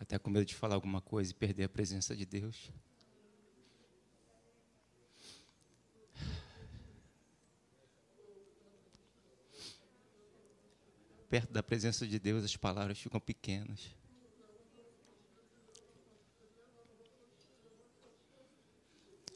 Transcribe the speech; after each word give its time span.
Até 0.00 0.18
com 0.18 0.30
medo 0.30 0.46
de 0.46 0.54
falar 0.54 0.74
alguma 0.74 1.02
coisa 1.02 1.30
e 1.30 1.34
perder 1.34 1.64
a 1.64 1.68
presença 1.68 2.16
de 2.16 2.24
Deus. 2.24 2.72
Perto 11.28 11.52
da 11.52 11.62
presença 11.62 12.06
de 12.06 12.18
Deus, 12.18 12.42
as 12.42 12.56
palavras 12.56 12.98
ficam 12.98 13.20
pequenas. 13.20 13.94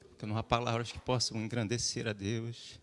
Porque 0.08 0.24
não 0.24 0.38
há 0.38 0.42
palavras 0.42 0.90
que 0.90 0.98
possam 0.98 1.36
engrandecer 1.44 2.08
a 2.08 2.14
Deus. 2.14 2.80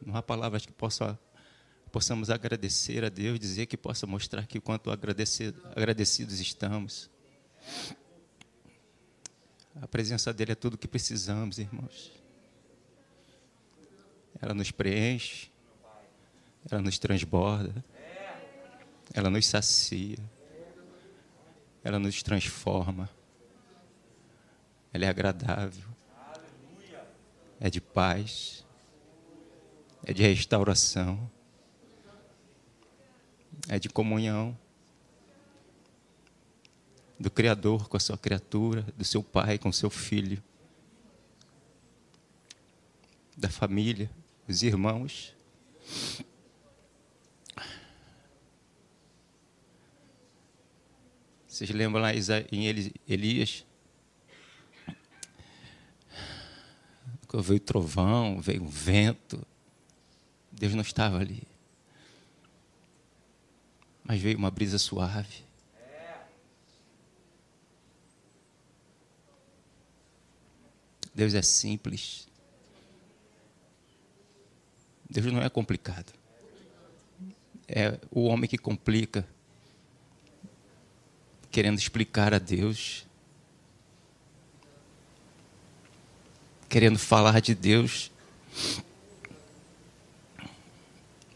Não 0.00 0.16
há 0.16 0.22
palavras 0.22 0.64
que 0.64 0.72
possam, 0.72 1.18
possamos 1.94 2.28
agradecer 2.28 3.04
a 3.04 3.08
Deus, 3.08 3.38
dizer 3.38 3.66
que 3.66 3.76
possa 3.76 4.04
mostrar 4.04 4.48
que 4.48 4.58
quanto 4.58 4.90
agradecido, 4.90 5.62
agradecidos 5.76 6.40
estamos. 6.40 7.08
A 9.80 9.86
presença 9.86 10.32
dele 10.32 10.50
é 10.50 10.54
tudo 10.56 10.74
o 10.74 10.76
que 10.76 10.88
precisamos, 10.88 11.56
irmãos. 11.56 12.10
Ela 14.42 14.52
nos 14.54 14.72
preenche, 14.72 15.52
ela 16.68 16.82
nos 16.82 16.98
transborda, 16.98 17.72
ela 19.12 19.30
nos 19.30 19.46
sacia, 19.46 20.18
ela 21.84 22.00
nos 22.00 22.24
transforma, 22.24 23.08
ela 24.92 25.04
é 25.04 25.08
agradável, 25.08 25.86
é 27.60 27.70
de 27.70 27.80
paz 27.80 28.64
é 30.06 30.12
de 30.12 30.22
restauração, 30.22 31.30
é 33.68 33.78
de 33.78 33.88
comunhão 33.88 34.56
do 37.18 37.30
Criador 37.30 37.88
com 37.88 37.96
a 37.96 38.00
sua 38.00 38.18
criatura, 38.18 38.82
do 38.96 39.04
seu 39.04 39.22
pai 39.22 39.58
com 39.58 39.68
o 39.68 39.72
seu 39.72 39.88
filho, 39.88 40.42
da 43.36 43.48
família, 43.48 44.10
dos 44.46 44.62
irmãos. 44.62 45.34
Vocês 51.46 51.70
lembram 51.70 52.02
lá 52.02 52.10
em 52.12 52.66
Elias? 53.08 53.64
Veio 57.32 57.60
trovão, 57.60 58.40
veio 58.40 58.64
vento, 58.64 59.44
Deus 60.52 60.74
não 60.74 60.82
estava 60.82 61.18
ali. 61.18 61.53
Mas 64.04 64.20
veio 64.20 64.36
uma 64.36 64.50
brisa 64.50 64.78
suave. 64.78 65.42
Deus 71.14 71.32
é 71.32 71.42
simples. 71.42 72.28
Deus 75.08 75.26
não 75.26 75.42
é 75.42 75.48
complicado. 75.48 76.12
É 77.66 77.98
o 78.10 78.24
homem 78.24 78.48
que 78.48 78.58
complica, 78.58 79.26
querendo 81.50 81.78
explicar 81.78 82.34
a 82.34 82.38
Deus, 82.38 83.06
querendo 86.68 86.98
falar 86.98 87.40
de 87.40 87.54
Deus 87.54 88.10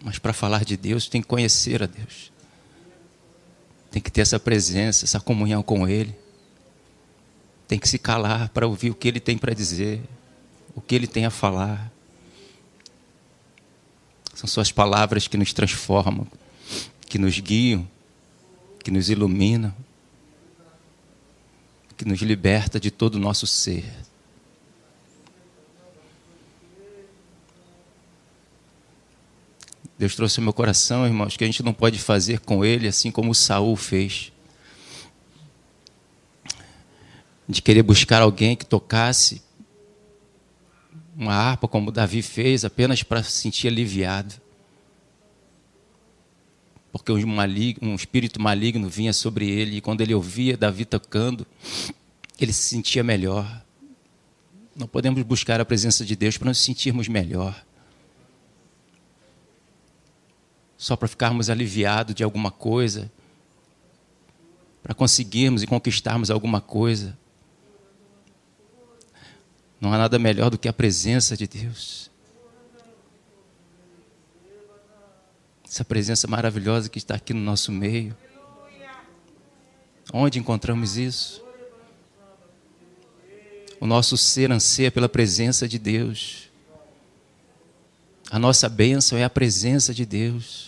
mas 0.01 0.19
para 0.19 0.33
falar 0.33 0.65
de 0.65 0.77
Deus, 0.77 1.09
tem 1.09 1.21
que 1.21 1.29
conhecer 1.29 1.83
a 1.83 1.87
Deus. 1.87 2.33
Tem 3.91 4.03
que 4.03 4.11
ter 4.11 4.21
essa 4.21 4.39
presença, 4.39 5.05
essa 5.05 5.21
comunhão 5.21 5.63
com 5.63 5.89
Ele. 5.89 6.15
Tem 7.67 7.79
que 7.79 7.89
se 7.89 7.99
calar 7.99 8.49
para 8.51 8.67
ouvir 8.67 8.91
o 8.91 8.95
que 8.95 9.09
Ele 9.09 9.21
tem 9.21 9.37
para 9.37 9.55
dizer, 9.55 10.01
o 10.75 10.81
que 10.81 10.95
Ele 10.95 11.07
tem 11.07 11.25
a 11.25 11.31
falar. 11.31 11.91
São 14.35 14.47
Suas 14.47 14.71
palavras 14.71 15.27
que 15.27 15.37
nos 15.37 15.53
transformam, 15.53 16.27
que 17.09 17.19
nos 17.19 17.39
guiam, 17.41 17.89
que 18.83 18.91
nos 18.91 19.11
iluminam, 19.11 19.75
que 21.97 22.05
nos 22.05 22.21
liberta 22.21 22.79
de 22.79 22.91
todo 22.91 23.17
o 23.17 23.19
nosso 23.19 23.47
ser. 23.47 23.85
Deus 29.99 30.15
trouxe 30.15 30.39
ao 30.39 30.45
meu 30.45 30.53
coração, 30.53 31.05
irmãos, 31.05 31.37
que 31.37 31.43
a 31.43 31.47
gente 31.47 31.63
não 31.63 31.75
pode 31.75 31.99
fazer 31.99 32.39
com 32.39 32.65
ele 32.65 32.87
assim 32.87 33.11
como 33.11 33.35
Saul 33.35 33.75
fez. 33.75 34.31
De 37.49 37.61
querer 37.61 37.83
buscar 37.83 38.23
alguém 38.23 38.55
que 38.55 38.65
tocasse 38.65 39.43
uma 41.17 41.35
harpa 41.35 41.67
como 41.67 41.91
Davi 41.91 42.23
fez, 42.23 42.65
apenas 42.65 43.03
para 43.03 43.25
se 43.25 43.33
sentir 43.33 43.67
aliviado. 43.67 44.37
Porque 46.93 47.11
um, 47.11 47.27
maligno, 47.27 47.91
um 47.91 47.95
espírito 47.97 48.41
maligno 48.41 48.89
vinha 48.89 49.13
sobre 49.13 49.51
ele, 49.51 49.79
e 49.79 49.81
quando 49.81 50.01
ele 50.01 50.15
ouvia 50.15 50.57
Davi 50.57 50.85
tocando, 50.85 51.45
ele 52.39 52.53
se 52.53 52.63
sentia 52.63 53.03
melhor. 53.03 53.65
Não 54.77 54.87
podemos 54.87 55.21
buscar 55.25 55.61
a 55.61 55.65
presença 55.65 56.05
de 56.05 56.15
Deus 56.15 56.39
para 56.39 56.49
nos 56.49 56.59
sentirmos 56.59 57.09
melhor. 57.09 57.67
Só 60.79 60.95
para 60.95 61.09
ficarmos 61.09 61.51
aliviados 61.51 62.15
de 62.15 62.23
alguma 62.23 62.53
coisa, 62.53 63.11
para 64.81 64.95
conseguirmos 64.95 65.65
e 65.65 65.67
conquistarmos 65.67 66.31
alguma 66.31 66.61
coisa. 66.61 67.19
Não 69.81 69.93
há 69.93 69.99
nada 69.99 70.19
melhor 70.19 70.51
do 70.51 70.57
que 70.57 70.69
a 70.69 70.73
presença 70.73 71.37
de 71.37 71.49
Deus. 71.49 72.09
Essa 75.69 75.85
presença 75.85 76.27
maravilhosa 76.27 76.89
que 76.89 76.99
está 76.99 77.17
aqui 77.17 77.35
no 77.35 77.41
nosso 77.41 77.71
meio. 77.73 78.17
Onde 80.13 80.39
encontramos 80.39 80.97
isso? 80.97 81.45
O 83.81 83.87
nosso 83.87 84.17
ser 84.17 84.51
anseia 84.51 84.91
pela 84.91 85.09
presença 85.09 85.69
de 85.69 85.79
Deus. 85.79 86.49
A 88.31 88.39
nossa 88.39 88.69
bênção 88.69 89.17
é 89.17 89.25
a 89.25 89.31
presença 89.31 89.95
de 89.95 90.05
Deus. 90.05 90.68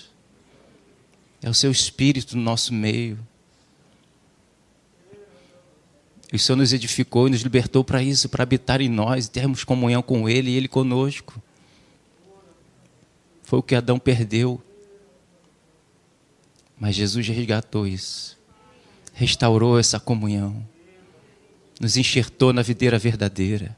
É 1.43 1.49
o 1.49 1.55
seu 1.55 1.71
espírito 1.71 2.37
no 2.37 2.43
nosso 2.43 2.73
meio. 2.75 3.19
O 6.33 6.39
Senhor 6.39 6.57
nos 6.57 6.73
edificou 6.73 7.27
e 7.27 7.31
nos 7.31 7.41
libertou 7.41 7.83
para 7.83 8.03
isso, 8.03 8.29
para 8.29 8.43
habitar 8.43 8.81
em 8.81 8.89
nós, 8.89 9.29
termos 9.29 9.65
comunhão 9.65 10.03
com 10.03 10.29
Ele 10.29 10.51
e 10.51 10.57
Ele 10.57 10.69
conosco. 10.69 11.43
Foi 13.43 13.59
o 13.59 13.63
que 13.63 13.75
Adão 13.75 13.99
perdeu. 13.99 14.63
Mas 16.79 16.95
Jesus 16.95 17.27
resgatou 17.27 17.87
isso, 17.87 18.39
restaurou 19.13 19.79
essa 19.79 20.01
comunhão, 20.01 20.67
nos 21.79 21.99
enxertou 21.99 22.55
na 22.55 22.63
videira 22.63 22.99
verdadeira, 22.99 23.77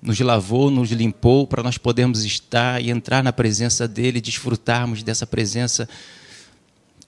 nos 0.00 0.20
lavou, 0.20 0.70
nos 0.70 0.92
limpou 0.92 1.44
para 1.44 1.60
nós 1.60 1.76
podermos 1.76 2.24
estar 2.24 2.80
e 2.80 2.88
entrar 2.88 3.24
na 3.24 3.32
presença 3.32 3.88
dEle, 3.88 4.20
desfrutarmos 4.20 5.02
dessa 5.02 5.26
presença 5.26 5.88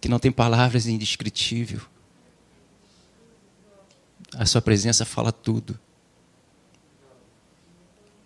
que 0.02 0.08
não 0.08 0.18
tem 0.18 0.32
palavras 0.32 0.88
indescritível. 0.88 1.80
A 4.34 4.44
sua 4.44 4.60
presença 4.60 5.04
fala 5.04 5.30
tudo. 5.30 5.78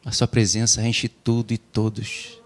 A 0.02 0.10
sua 0.10 0.26
presença 0.26 0.82
enche 0.82 1.06
tudo 1.06 1.52
e 1.52 1.58
todos. 1.58 2.40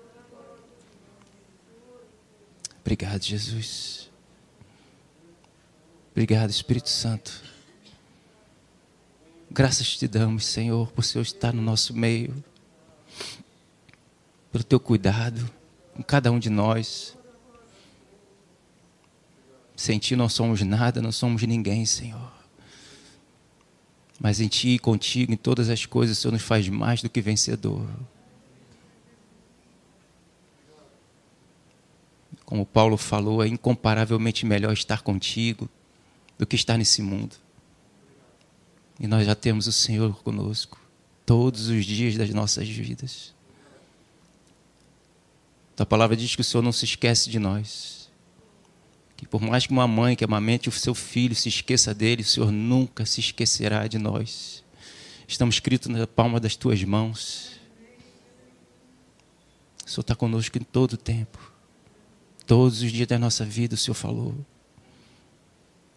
Obrigado, 2.81 3.23
Jesus. 3.23 4.11
Obrigado, 6.11 6.51
Espírito 6.51 6.89
Santo. 6.89 7.41
Graças 9.49 9.97
te 9.97 10.09
damos, 10.09 10.45
Senhor, 10.45 10.91
por 10.91 11.05
Senhor 11.05 11.23
estar 11.23 11.53
no 11.53 11.63
nosso 11.63 11.95
meio, 11.95 12.43
pelo 14.51 14.65
teu 14.65 14.81
cuidado 14.81 15.49
com 15.95 16.03
cada 16.03 16.33
um 16.33 16.39
de 16.41 16.51
nós. 16.51 17.17
Sem 19.81 19.99
ti 19.99 20.15
não 20.15 20.29
somos 20.29 20.61
nada, 20.61 21.01
não 21.01 21.11
somos 21.11 21.43
ninguém, 21.45 21.87
Senhor. 21.87 22.31
Mas 24.21 24.39
em 24.39 24.47
ti 24.47 24.75
e 24.75 24.79
contigo, 24.79 25.33
em 25.33 25.39
todas 25.39 25.71
as 25.71 25.87
coisas, 25.87 26.19
o 26.19 26.21
Senhor 26.21 26.33
nos 26.33 26.43
faz 26.43 26.69
mais 26.69 27.01
do 27.01 27.09
que 27.09 27.23
vencedor. 27.23 27.89
Como 32.45 32.67
Paulo 32.67 32.99
falou, 32.99 33.43
é 33.43 33.49
incomparavelmente 33.49 34.45
melhor 34.45 34.75
estar 34.75 35.01
contigo 35.01 35.67
do 36.37 36.47
que 36.47 36.57
estar 36.57 36.77
nesse 36.77 37.01
mundo. 37.01 37.37
E 39.01 39.07
nós 39.07 39.25
já 39.25 39.35
temos 39.35 39.67
o 39.67 39.73
Senhor 39.73 40.23
conosco 40.23 40.79
todos 41.25 41.69
os 41.69 41.87
dias 41.87 42.19
das 42.19 42.29
nossas 42.29 42.69
vidas. 42.69 43.35
A 45.79 45.87
palavra 45.87 46.15
diz 46.15 46.35
que 46.35 46.43
o 46.43 46.45
Senhor 46.45 46.63
não 46.63 46.71
se 46.71 46.85
esquece 46.85 47.31
de 47.31 47.39
nós 47.39 48.00
Que 49.21 49.27
por 49.27 49.43
mais 49.43 49.67
que 49.67 49.73
uma 49.75 49.87
mãe 49.87 50.17
que 50.17 50.25
amamente 50.25 50.71
o 50.71 50.73
seu 50.73 50.95
filho 50.95 51.35
se 51.37 51.47
esqueça 51.47 51.93
dele, 51.93 52.23
o 52.23 52.25
Senhor 52.25 52.51
nunca 52.51 53.05
se 53.05 53.21
esquecerá 53.21 53.87
de 53.87 53.99
nós. 53.99 54.65
Estamos 55.29 55.57
escritos 55.57 55.89
na 55.89 56.07
palma 56.07 56.41
das 56.41 56.57
tuas 56.57 56.83
mãos. 56.83 57.61
O 59.85 59.91
Senhor 59.91 60.01
está 60.01 60.15
conosco 60.15 60.57
em 60.57 60.63
todo 60.63 60.95
o 60.95 60.97
tempo. 60.97 61.53
Todos 62.47 62.81
os 62.81 62.91
dias 62.91 63.07
da 63.07 63.19
nossa 63.19 63.45
vida 63.45 63.75
o 63.75 63.77
Senhor 63.77 63.95
falou. 63.95 64.35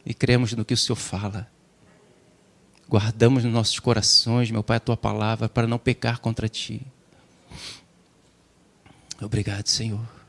E 0.05 0.13
cremos 0.13 0.51
no 0.51 0.65
que 0.65 0.73
o 0.73 0.77
Senhor 0.77 0.97
fala. 0.97 1.49
Guardamos 2.89 3.45
nos 3.45 3.53
nossos 3.53 3.79
corações, 3.79 4.51
meu 4.51 4.63
Pai, 4.63 4.75
a 4.75 4.81
tua 4.81 4.97
palavra 4.97 5.47
para 5.47 5.65
não 5.65 5.79
pecar 5.79 6.19
contra 6.19 6.49
ti. 6.49 6.81
Obrigado, 9.21 9.67
Senhor. 9.67 10.22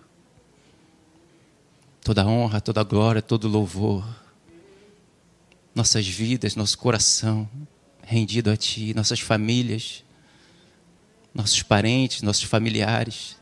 Toda 2.05 2.27
honra, 2.27 2.61
toda 2.61 2.85
glória, 2.85 3.23
todo 3.23 3.49
louvor. 3.49 4.07
Nossas 5.75 6.07
vidas, 6.07 6.55
nosso 6.55 6.79
coração 6.79 7.49
rendido 8.03 8.51
a 8.51 8.57
Ti, 8.57 8.93
nossas 8.95 9.21
famílias, 9.21 10.05
nossos 11.35 11.63
parentes, 11.63 12.21
nossos 12.21 12.45
familiares. 12.45 13.37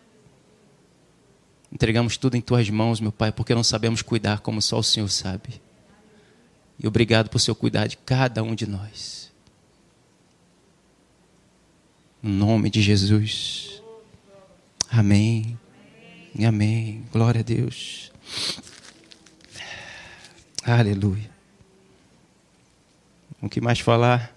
Entregamos 1.72 2.16
tudo 2.16 2.36
em 2.36 2.40
Tuas 2.40 2.70
mãos, 2.70 3.00
meu 3.00 3.10
Pai, 3.10 3.32
porque 3.32 3.54
não 3.54 3.64
sabemos 3.64 4.00
cuidar 4.00 4.40
como 4.40 4.62
só 4.62 4.78
o 4.78 4.82
Senhor 4.82 5.08
sabe. 5.08 5.60
E 6.78 6.86
obrigado 6.86 7.28
por 7.28 7.40
seu 7.40 7.54
cuidar 7.54 7.88
de 7.88 7.96
cada 7.96 8.42
um 8.42 8.54
de 8.54 8.66
nós. 8.66 9.32
Em 12.22 12.30
nome 12.30 12.70
de 12.70 12.80
Jesus. 12.80 13.82
Amém. 14.88 15.58
Amém. 16.46 17.04
Glória 17.10 17.40
a 17.40 17.44
Deus. 17.44 18.11
Aleluia. 20.64 21.30
O 23.40 23.48
que 23.48 23.60
mais 23.60 23.80
falar? 23.80 24.32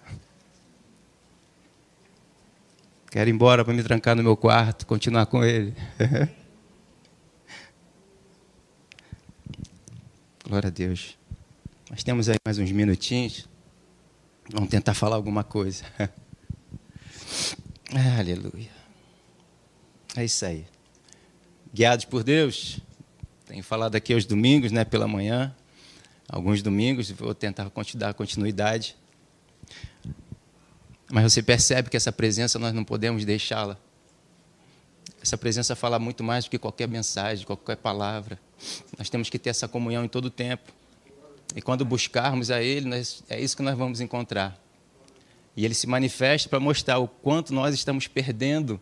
Quero 3.11 3.29
ir 3.29 3.33
embora 3.33 3.63
para 3.63 3.73
me 3.73 3.83
trancar 3.83 4.15
no 4.15 4.23
meu 4.23 4.35
quarto, 4.35 4.85
continuar 4.85 5.27
com 5.27 5.43
ele. 5.43 5.73
Glória 10.43 10.67
a 10.67 10.71
Deus. 10.71 11.17
Nós 11.89 12.03
temos 12.03 12.27
aí 12.27 12.35
mais 12.45 12.57
uns 12.57 12.71
minutinhos. 12.71 13.47
Vamos 14.51 14.69
tentar 14.69 14.93
falar 14.93 15.15
alguma 15.15 15.43
coisa. 15.43 15.85
Aleluia. 18.19 18.71
É 20.15 20.25
isso 20.25 20.45
aí. 20.45 20.65
Guiados 21.73 22.05
por 22.05 22.23
Deus, 22.23 22.79
tenho 23.55 23.63
falado 23.63 23.95
aqui 23.95 24.13
aos 24.13 24.25
domingos, 24.25 24.73
né, 24.73 24.83
pela 24.83 25.07
manhã. 25.07 25.55
Alguns 26.27 26.61
domingos, 26.61 27.09
vou 27.11 27.33
tentar 27.33 27.71
dar 27.93 28.13
continuidade. 28.13 28.97
Mas 31.09 31.31
você 31.31 31.41
percebe 31.41 31.89
que 31.89 31.95
essa 31.95 32.11
presença 32.11 32.59
nós 32.59 32.73
não 32.73 32.83
podemos 32.83 33.23
deixá-la. 33.23 33.77
Essa 35.21 35.37
presença 35.37 35.73
fala 35.73 35.97
muito 35.97 36.21
mais 36.21 36.43
do 36.43 36.51
que 36.51 36.59
qualquer 36.59 36.89
mensagem, 36.89 37.45
qualquer 37.45 37.77
palavra. 37.77 38.37
Nós 38.97 39.09
temos 39.09 39.29
que 39.29 39.39
ter 39.39 39.51
essa 39.51 39.69
comunhão 39.69 40.03
em 40.03 40.09
todo 40.09 40.25
o 40.25 40.29
tempo. 40.29 40.73
E 41.55 41.61
quando 41.61 41.85
buscarmos 41.85 42.51
a 42.51 42.61
Ele, 42.61 42.89
nós, 42.89 43.23
é 43.29 43.39
isso 43.39 43.55
que 43.55 43.63
nós 43.63 43.77
vamos 43.77 44.01
encontrar. 44.01 44.59
E 45.55 45.63
Ele 45.63 45.73
se 45.73 45.87
manifesta 45.87 46.49
para 46.49 46.59
mostrar 46.59 46.99
o 46.99 47.07
quanto 47.07 47.53
nós 47.53 47.73
estamos 47.73 48.05
perdendo 48.05 48.81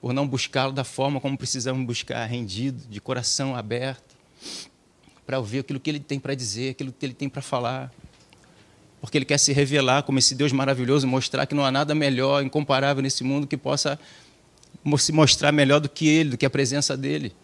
por 0.00 0.12
não 0.12 0.26
buscá-lo 0.26 0.72
da 0.72 0.84
forma 0.84 1.20
como 1.20 1.36
precisamos 1.36 1.84
buscar, 1.84 2.24
rendido, 2.26 2.86
de 2.88 3.00
coração 3.00 3.56
aberto, 3.56 4.16
para 5.26 5.38
ouvir 5.38 5.60
aquilo 5.60 5.80
que 5.80 5.90
Ele 5.90 6.00
tem 6.00 6.18
para 6.18 6.34
dizer, 6.34 6.70
aquilo 6.70 6.92
que 6.92 7.04
Ele 7.04 7.14
tem 7.14 7.28
para 7.28 7.42
falar. 7.42 7.92
Porque 9.00 9.18
Ele 9.18 9.24
quer 9.24 9.38
se 9.38 9.52
revelar 9.52 10.02
como 10.04 10.18
esse 10.18 10.34
Deus 10.34 10.52
maravilhoso, 10.52 11.06
mostrar 11.06 11.46
que 11.46 11.54
não 11.54 11.64
há 11.64 11.70
nada 11.70 11.94
melhor, 11.94 12.42
incomparável 12.44 13.02
nesse 13.02 13.24
mundo 13.24 13.46
que 13.46 13.56
possa 13.56 13.98
se 14.98 15.12
mostrar 15.12 15.52
melhor 15.52 15.80
do 15.80 15.88
que 15.88 16.08
Ele, 16.08 16.30
do 16.30 16.38
que 16.38 16.46
a 16.46 16.50
presença 16.50 16.96
dEle. 16.96 17.34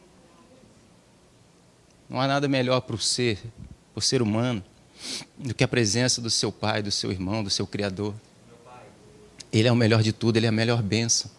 Não 2.09 2.21
há 2.21 2.29
nada 2.29 2.47
melhor 2.47 2.81
para 2.81 2.95
o 2.95 2.99
ser, 2.99 3.39
para 3.93 3.99
o 3.99 4.03
ser 4.03 4.23
humano, 4.23 4.63
do 5.37 5.55
que 5.55 5.65
a 5.65 5.69
presença 5.69 6.21
do 6.21 6.31
seu 6.31 6.53
pai, 6.53 6.83
do 6.83 6.91
seu 6.91 7.11
irmão, 7.11 7.43
do 7.43 7.51
seu 7.51 7.67
Criador. 7.67 8.15
Ele 9.53 9.69
é 9.69 9.73
o 9.73 9.77
melhor 9.77 10.03
de 10.03 10.13
tudo, 10.13 10.37
ele 10.37 10.47
é 10.47 10.49
a 10.49 10.53
melhor 10.53 10.83
bênção. 10.83 11.31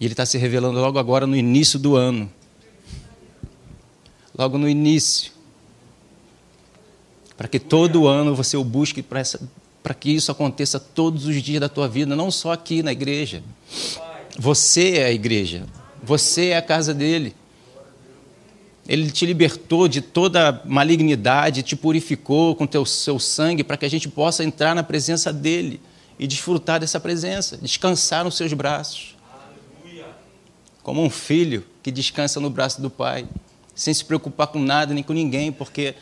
E 0.00 0.06
ele 0.06 0.14
está 0.14 0.24
se 0.24 0.38
revelando 0.38 0.80
logo 0.80 0.98
agora 0.98 1.26
no 1.26 1.36
início 1.36 1.78
do 1.78 1.94
ano. 1.94 2.30
Logo 4.36 4.56
no 4.56 4.66
início. 4.66 5.30
Para 7.36 7.46
que 7.46 7.58
todo 7.58 8.08
ano 8.08 8.34
você 8.34 8.56
o 8.56 8.64
busque 8.64 9.02
para 9.02 9.94
que 9.94 10.10
isso 10.10 10.32
aconteça 10.32 10.80
todos 10.80 11.26
os 11.26 11.42
dias 11.42 11.60
da 11.60 11.68
tua 11.68 11.86
vida, 11.86 12.16
não 12.16 12.30
só 12.30 12.52
aqui 12.52 12.82
na 12.82 12.92
igreja. 12.92 13.42
Você 14.38 14.96
é 14.96 15.04
a 15.04 15.12
igreja. 15.12 15.66
Você 16.02 16.46
é 16.46 16.56
a 16.56 16.62
casa 16.62 16.94
dele. 16.94 17.36
Ele 18.88 19.10
te 19.10 19.26
libertou 19.26 19.86
de 19.86 20.00
toda 20.00 20.62
malignidade, 20.64 21.62
te 21.62 21.76
purificou 21.76 22.56
com 22.56 22.66
teu 22.66 22.86
seu 22.86 23.18
sangue 23.18 23.62
para 23.62 23.76
que 23.76 23.84
a 23.84 23.90
gente 23.90 24.08
possa 24.08 24.42
entrar 24.42 24.74
na 24.74 24.82
presença 24.82 25.30
dele 25.30 25.80
e 26.18 26.26
desfrutar 26.26 26.80
dessa 26.80 26.98
presença, 26.98 27.58
descansar 27.58 28.24
nos 28.24 28.36
seus 28.36 28.52
braços. 28.54 29.19
Como 30.82 31.02
um 31.02 31.10
filho 31.10 31.64
que 31.82 31.90
descansa 31.90 32.40
no 32.40 32.50
braço 32.50 32.80
do 32.80 32.90
pai, 32.90 33.26
sem 33.74 33.92
se 33.92 34.04
preocupar 34.04 34.48
com 34.48 34.58
nada 34.58 34.92
nem 34.94 35.02
com 35.02 35.12
ninguém, 35.12 35.52
porque 35.52 35.94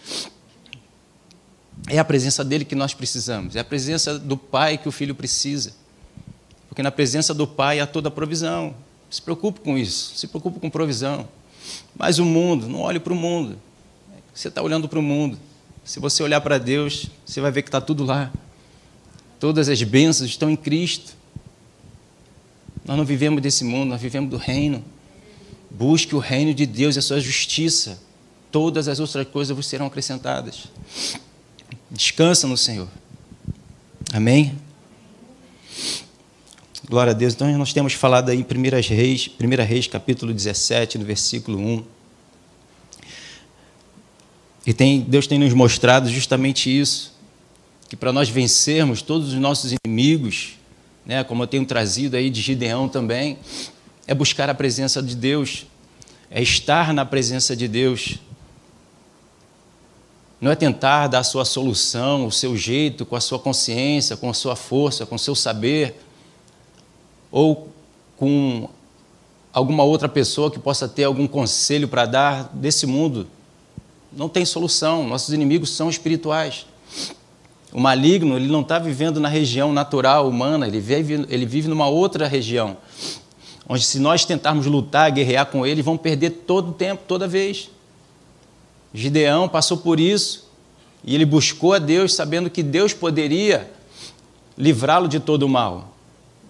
é 1.86 1.98
a 1.98 2.04
presença 2.04 2.44
dele 2.44 2.64
que 2.64 2.74
nós 2.74 2.94
precisamos, 2.94 3.56
é 3.56 3.60
a 3.60 3.64
presença 3.64 4.18
do 4.18 4.36
pai 4.36 4.78
que 4.78 4.88
o 4.88 4.92
filho 4.92 5.14
precisa. 5.14 5.72
Porque 6.68 6.82
na 6.82 6.90
presença 6.90 7.34
do 7.34 7.46
pai 7.46 7.80
há 7.80 7.86
toda 7.86 8.08
a 8.08 8.10
provisão. 8.10 8.74
Se 9.10 9.22
preocupe 9.22 9.60
com 9.60 9.76
isso, 9.76 10.16
se 10.16 10.26
preocupe 10.26 10.60
com 10.60 10.68
provisão. 10.70 11.28
Mas 11.96 12.18
o 12.18 12.24
mundo, 12.24 12.68
não 12.68 12.80
olhe 12.80 13.00
para 13.00 13.12
o 13.12 13.16
mundo. 13.16 13.58
Você 14.34 14.48
está 14.48 14.62
olhando 14.62 14.88
para 14.88 14.98
o 14.98 15.02
mundo. 15.02 15.38
Se 15.84 15.98
você 15.98 16.22
olhar 16.22 16.40
para 16.40 16.58
Deus, 16.58 17.06
você 17.24 17.40
vai 17.40 17.50
ver 17.50 17.62
que 17.62 17.68
está 17.68 17.80
tudo 17.80 18.04
lá. 18.04 18.30
Todas 19.40 19.68
as 19.68 19.82
bênçãos 19.82 20.30
estão 20.30 20.50
em 20.50 20.56
Cristo. 20.56 21.16
Nós 22.88 22.96
não 22.96 23.04
vivemos 23.04 23.42
desse 23.42 23.64
mundo, 23.64 23.90
nós 23.90 24.00
vivemos 24.00 24.30
do 24.30 24.38
reino. 24.38 24.82
Busque 25.70 26.14
o 26.14 26.18
reino 26.18 26.54
de 26.54 26.64
Deus 26.64 26.96
e 26.96 26.98
a 26.98 27.02
sua 27.02 27.20
justiça. 27.20 28.00
Todas 28.50 28.88
as 28.88 28.98
outras 28.98 29.28
coisas 29.28 29.54
vos 29.54 29.66
serão 29.66 29.84
acrescentadas. 29.84 30.68
Descansa 31.90 32.46
no 32.48 32.56
Senhor. 32.56 32.88
Amém? 34.10 34.58
Glória 36.88 37.10
a 37.10 37.14
Deus. 37.14 37.34
Então, 37.34 37.58
nós 37.58 37.74
temos 37.74 37.92
falado 37.92 38.30
aí 38.30 38.38
em 38.38 38.42
1 38.42 38.94
Reis, 38.94 39.30
1 39.38 39.64
Reis, 39.66 39.86
capítulo 39.86 40.32
17, 40.32 40.96
no 40.96 41.04
versículo 41.04 41.58
1. 41.58 41.84
E 44.66 44.72
tem, 44.72 45.02
Deus 45.02 45.26
tem 45.26 45.38
nos 45.38 45.52
mostrado 45.52 46.08
justamente 46.08 46.70
isso, 46.70 47.14
que 47.86 47.96
para 47.96 48.14
nós 48.14 48.30
vencermos 48.30 49.02
todos 49.02 49.34
os 49.34 49.38
nossos 49.38 49.74
inimigos, 49.84 50.57
né, 51.08 51.24
como 51.24 51.42
eu 51.42 51.46
tenho 51.46 51.64
trazido 51.64 52.18
aí 52.18 52.28
de 52.28 52.42
Gideão 52.42 52.86
também, 52.86 53.38
é 54.06 54.14
buscar 54.14 54.50
a 54.50 54.54
presença 54.54 55.02
de 55.02 55.16
Deus, 55.16 55.66
é 56.30 56.42
estar 56.42 56.92
na 56.92 57.06
presença 57.06 57.56
de 57.56 57.66
Deus. 57.66 58.18
Não 60.38 60.52
é 60.52 60.54
tentar 60.54 61.08
dar 61.08 61.20
a 61.20 61.24
sua 61.24 61.46
solução, 61.46 62.26
o 62.26 62.30
seu 62.30 62.54
jeito, 62.54 63.06
com 63.06 63.16
a 63.16 63.20
sua 63.20 63.38
consciência, 63.38 64.18
com 64.18 64.28
a 64.28 64.34
sua 64.34 64.54
força, 64.54 65.06
com 65.06 65.14
o 65.14 65.18
seu 65.18 65.34
saber 65.34 65.96
ou 67.32 67.68
com 68.16 68.68
alguma 69.50 69.84
outra 69.84 70.08
pessoa 70.08 70.50
que 70.50 70.58
possa 70.58 70.86
ter 70.86 71.04
algum 71.04 71.26
conselho 71.26 71.88
para 71.88 72.04
dar 72.04 72.50
desse 72.52 72.86
mundo. 72.86 73.26
Não 74.12 74.28
tem 74.28 74.44
solução. 74.44 75.08
Nossos 75.08 75.32
inimigos 75.32 75.70
são 75.70 75.88
espirituais. 75.88 76.66
O 77.72 77.80
maligno 77.80 78.36
ele 78.36 78.48
não 78.48 78.62
está 78.62 78.78
vivendo 78.78 79.20
na 79.20 79.28
região 79.28 79.72
natural 79.72 80.28
humana, 80.28 80.66
ele 80.66 80.80
vive, 80.80 81.26
ele 81.28 81.44
vive 81.44 81.68
numa 81.68 81.86
outra 81.86 82.26
região. 82.26 82.76
Onde, 83.68 83.84
se 83.84 83.98
nós 83.98 84.24
tentarmos 84.24 84.66
lutar, 84.66 85.10
guerrear 85.10 85.46
com 85.46 85.66
ele, 85.66 85.82
vão 85.82 85.96
perder 85.96 86.30
todo 86.30 86.70
o 86.70 86.72
tempo, 86.72 87.02
toda 87.06 87.28
vez. 87.28 87.68
Gideão 88.94 89.48
passou 89.48 89.76
por 89.76 90.00
isso 90.00 90.48
e 91.04 91.14
ele 91.14 91.26
buscou 91.26 91.74
a 91.74 91.78
Deus, 91.78 92.14
sabendo 92.14 92.48
que 92.48 92.62
Deus 92.62 92.94
poderia 92.94 93.70
livrá-lo 94.56 95.06
de 95.06 95.20
todo 95.20 95.42
o 95.42 95.48
mal. 95.48 95.94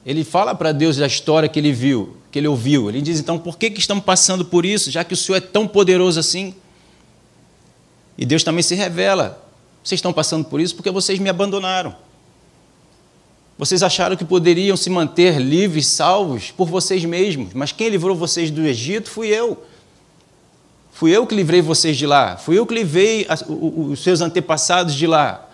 Ele 0.06 0.24
fala 0.24 0.54
para 0.54 0.72
Deus 0.72 0.96
da 0.96 1.06
história 1.06 1.48
que 1.48 1.58
ele 1.58 1.72
viu, 1.72 2.16
que 2.30 2.38
ele 2.38 2.48
ouviu. 2.48 2.88
Ele 2.88 3.02
diz: 3.02 3.18
então, 3.18 3.38
por 3.38 3.58
que, 3.58 3.70
que 3.70 3.80
estamos 3.80 4.04
passando 4.04 4.44
por 4.44 4.64
isso, 4.64 4.90
já 4.90 5.02
que 5.02 5.14
o 5.14 5.16
Senhor 5.16 5.38
é 5.38 5.40
tão 5.40 5.66
poderoso 5.66 6.18
assim? 6.18 6.54
E 8.16 8.24
Deus 8.24 8.44
também 8.44 8.62
se 8.62 8.74
revela: 8.74 9.44
vocês 9.88 9.98
estão 9.98 10.12
passando 10.12 10.44
por 10.44 10.60
isso 10.60 10.74
porque 10.74 10.90
vocês 10.90 11.18
me 11.18 11.30
abandonaram. 11.30 11.94
Vocês 13.56 13.82
acharam 13.82 14.16
que 14.16 14.24
poderiam 14.24 14.76
se 14.76 14.90
manter 14.90 15.40
livres, 15.40 15.86
salvos 15.86 16.50
por 16.50 16.68
vocês 16.68 17.04
mesmos, 17.04 17.54
mas 17.54 17.72
quem 17.72 17.88
livrou 17.88 18.14
vocês 18.14 18.50
do 18.50 18.60
Egito 18.66 19.10
fui 19.10 19.28
eu. 19.28 19.64
Fui 20.92 21.10
eu 21.10 21.26
que 21.26 21.34
livrei 21.34 21.62
vocês 21.62 21.96
de 21.96 22.06
lá. 22.06 22.36
Fui 22.36 22.58
eu 22.58 22.66
que 22.66 22.74
livrei 22.74 23.26
os 23.48 24.02
seus 24.02 24.20
antepassados 24.20 24.94
de 24.94 25.06
lá. 25.06 25.48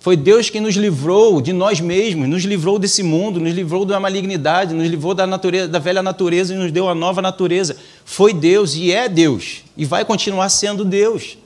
Foi 0.00 0.16
Deus 0.16 0.50
que 0.50 0.60
nos 0.60 0.76
livrou 0.76 1.40
de 1.40 1.52
nós 1.52 1.80
mesmos, 1.80 2.28
nos 2.28 2.44
livrou 2.44 2.78
desse 2.78 3.02
mundo, 3.02 3.40
nos 3.40 3.54
livrou 3.54 3.84
da 3.84 3.98
malignidade, 3.98 4.74
nos 4.74 4.86
livrou 4.86 5.14
da, 5.14 5.26
natureza, 5.26 5.66
da 5.66 5.78
velha 5.78 6.02
natureza 6.02 6.54
e 6.54 6.58
nos 6.58 6.70
deu 6.70 6.88
a 6.88 6.94
nova 6.94 7.22
natureza. 7.22 7.76
Foi 8.04 8.34
Deus 8.34 8.74
e 8.76 8.92
é 8.92 9.08
Deus 9.08 9.64
e 9.76 9.84
vai 9.84 10.04
continuar 10.04 10.48
sendo 10.50 10.84
Deus. 10.84 11.38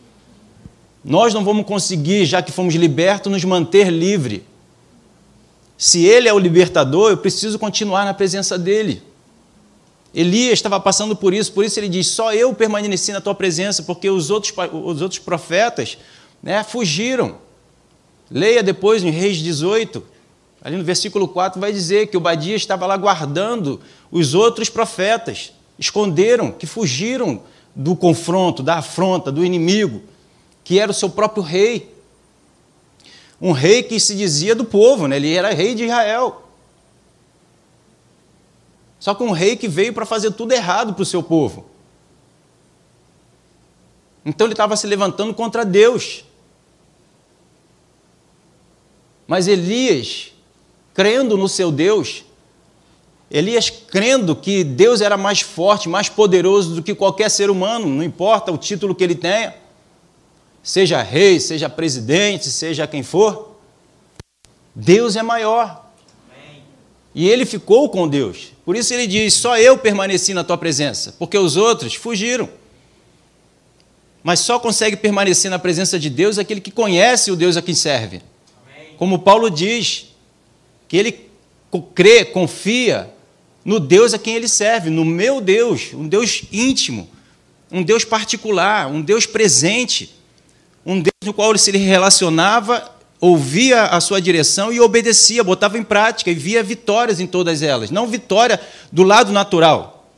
Nós 1.04 1.34
não 1.34 1.44
vamos 1.44 1.66
conseguir, 1.66 2.24
já 2.24 2.40
que 2.40 2.52
fomos 2.52 2.74
libertos, 2.74 3.30
nos 3.30 3.44
manter 3.44 3.90
livre. 3.90 4.44
Se 5.76 6.04
Ele 6.04 6.28
é 6.28 6.32
o 6.32 6.38
libertador, 6.38 7.10
eu 7.10 7.16
preciso 7.16 7.58
continuar 7.58 8.04
na 8.04 8.14
presença 8.14 8.58
dEle. 8.58 9.02
Elias 10.14 10.54
estava 10.54 10.78
passando 10.78 11.16
por 11.16 11.32
isso, 11.32 11.52
por 11.52 11.64
isso 11.64 11.80
ele 11.80 11.88
diz: 11.88 12.06
Só 12.06 12.34
eu 12.34 12.52
permaneci 12.54 13.12
na 13.12 13.20
tua 13.20 13.34
presença, 13.34 13.82
porque 13.82 14.10
os 14.10 14.30
outros, 14.30 14.52
os 14.84 15.00
outros 15.00 15.18
profetas 15.18 15.96
né, 16.42 16.62
fugiram. 16.62 17.36
Leia 18.30 18.62
depois 18.62 19.02
em 19.02 19.10
Reis 19.10 19.38
18, 19.38 20.02
ali 20.62 20.76
no 20.76 20.84
versículo 20.84 21.28
4, 21.28 21.60
vai 21.60 21.72
dizer 21.72 22.08
que 22.08 22.16
o 22.16 22.20
Badia 22.20 22.56
estava 22.56 22.86
lá 22.86 22.96
guardando 22.96 23.80
os 24.10 24.34
outros 24.34 24.68
profetas, 24.68 25.52
esconderam, 25.78 26.50
que 26.50 26.66
fugiram 26.66 27.42
do 27.74 27.96
confronto, 27.96 28.62
da 28.62 28.76
afronta, 28.76 29.32
do 29.32 29.44
inimigo, 29.44 30.02
que 30.64 30.78
era 30.78 30.90
o 30.90 30.94
seu 30.94 31.10
próprio 31.10 31.42
rei. 31.42 31.92
Um 33.40 33.52
rei 33.52 33.82
que 33.82 33.98
se 33.98 34.14
dizia 34.14 34.54
do 34.54 34.64
povo, 34.64 35.08
né? 35.08 35.16
ele 35.16 35.34
era 35.34 35.52
rei 35.52 35.74
de 35.74 35.84
Israel. 35.84 36.42
Só 39.00 39.14
que 39.14 39.22
um 39.24 39.32
rei 39.32 39.56
que 39.56 39.66
veio 39.66 39.92
para 39.92 40.06
fazer 40.06 40.30
tudo 40.30 40.52
errado 40.52 40.94
para 40.94 41.02
o 41.02 41.06
seu 41.06 41.22
povo. 41.22 41.66
Então 44.24 44.46
ele 44.46 44.54
estava 44.54 44.76
se 44.76 44.86
levantando 44.86 45.34
contra 45.34 45.64
Deus. 45.64 46.24
Mas 49.26 49.48
Elias, 49.48 50.32
crendo 50.94 51.36
no 51.36 51.48
seu 51.48 51.72
Deus, 51.72 52.24
Elias 53.28 53.70
crendo 53.70 54.36
que 54.36 54.62
Deus 54.62 55.00
era 55.00 55.16
mais 55.16 55.40
forte, 55.40 55.88
mais 55.88 56.08
poderoso 56.08 56.74
do 56.74 56.82
que 56.82 56.94
qualquer 56.94 57.30
ser 57.30 57.50
humano, 57.50 57.86
não 57.86 58.04
importa 58.04 58.52
o 58.52 58.58
título 58.58 58.94
que 58.94 59.02
ele 59.02 59.14
tenha, 59.14 59.54
seja 60.62 61.02
rei, 61.02 61.40
seja 61.40 61.68
presidente, 61.68 62.48
seja 62.48 62.86
quem 62.86 63.02
for, 63.02 63.56
Deus 64.74 65.16
é 65.16 65.22
maior. 65.22 65.90
E 67.14 67.28
ele 67.28 67.44
ficou 67.44 67.88
com 67.90 68.08
Deus. 68.08 68.52
Por 68.64 68.74
isso 68.74 68.94
ele 68.94 69.06
diz: 69.06 69.34
Só 69.34 69.58
eu 69.58 69.76
permaneci 69.76 70.32
na 70.32 70.44
tua 70.44 70.56
presença, 70.56 71.14
porque 71.18 71.36
os 71.36 71.56
outros 71.56 71.94
fugiram. 71.94 72.48
Mas 74.22 74.40
só 74.40 74.58
consegue 74.58 74.96
permanecer 74.96 75.50
na 75.50 75.58
presença 75.58 75.98
de 75.98 76.08
Deus 76.08 76.38
aquele 76.38 76.60
que 76.60 76.70
conhece 76.70 77.30
o 77.30 77.36
Deus 77.36 77.56
a 77.56 77.62
quem 77.62 77.74
serve. 77.74 78.22
Como 78.96 79.18
Paulo 79.18 79.50
diz, 79.50 80.12
que 80.92 80.96
ele 80.96 81.28
crê, 81.94 82.24
confia 82.24 83.10
no 83.64 83.80
Deus 83.80 84.14
a 84.14 84.18
quem 84.18 84.34
ele 84.34 84.46
serve, 84.46 84.90
no 84.90 85.04
meu 85.04 85.40
Deus, 85.40 85.94
um 85.94 86.06
Deus 86.06 86.42
íntimo, 86.52 87.08
um 87.70 87.82
Deus 87.82 88.04
particular, 88.04 88.88
um 88.88 89.00
Deus 89.00 89.24
presente, 89.24 90.14
no 91.24 91.32
qual 91.32 91.50
ele 91.50 91.58
se 91.58 91.70
relacionava, 91.70 92.90
ouvia 93.20 93.84
a 93.84 94.00
sua 94.00 94.20
direção 94.20 94.72
e 94.72 94.80
obedecia, 94.80 95.44
botava 95.44 95.78
em 95.78 95.82
prática 95.82 96.30
e 96.30 96.34
via 96.34 96.62
vitórias 96.62 97.20
em 97.20 97.26
todas 97.26 97.62
elas. 97.62 97.90
Não 97.90 98.06
vitória 98.06 98.60
do 98.90 99.02
lado 99.02 99.32
natural, 99.32 100.08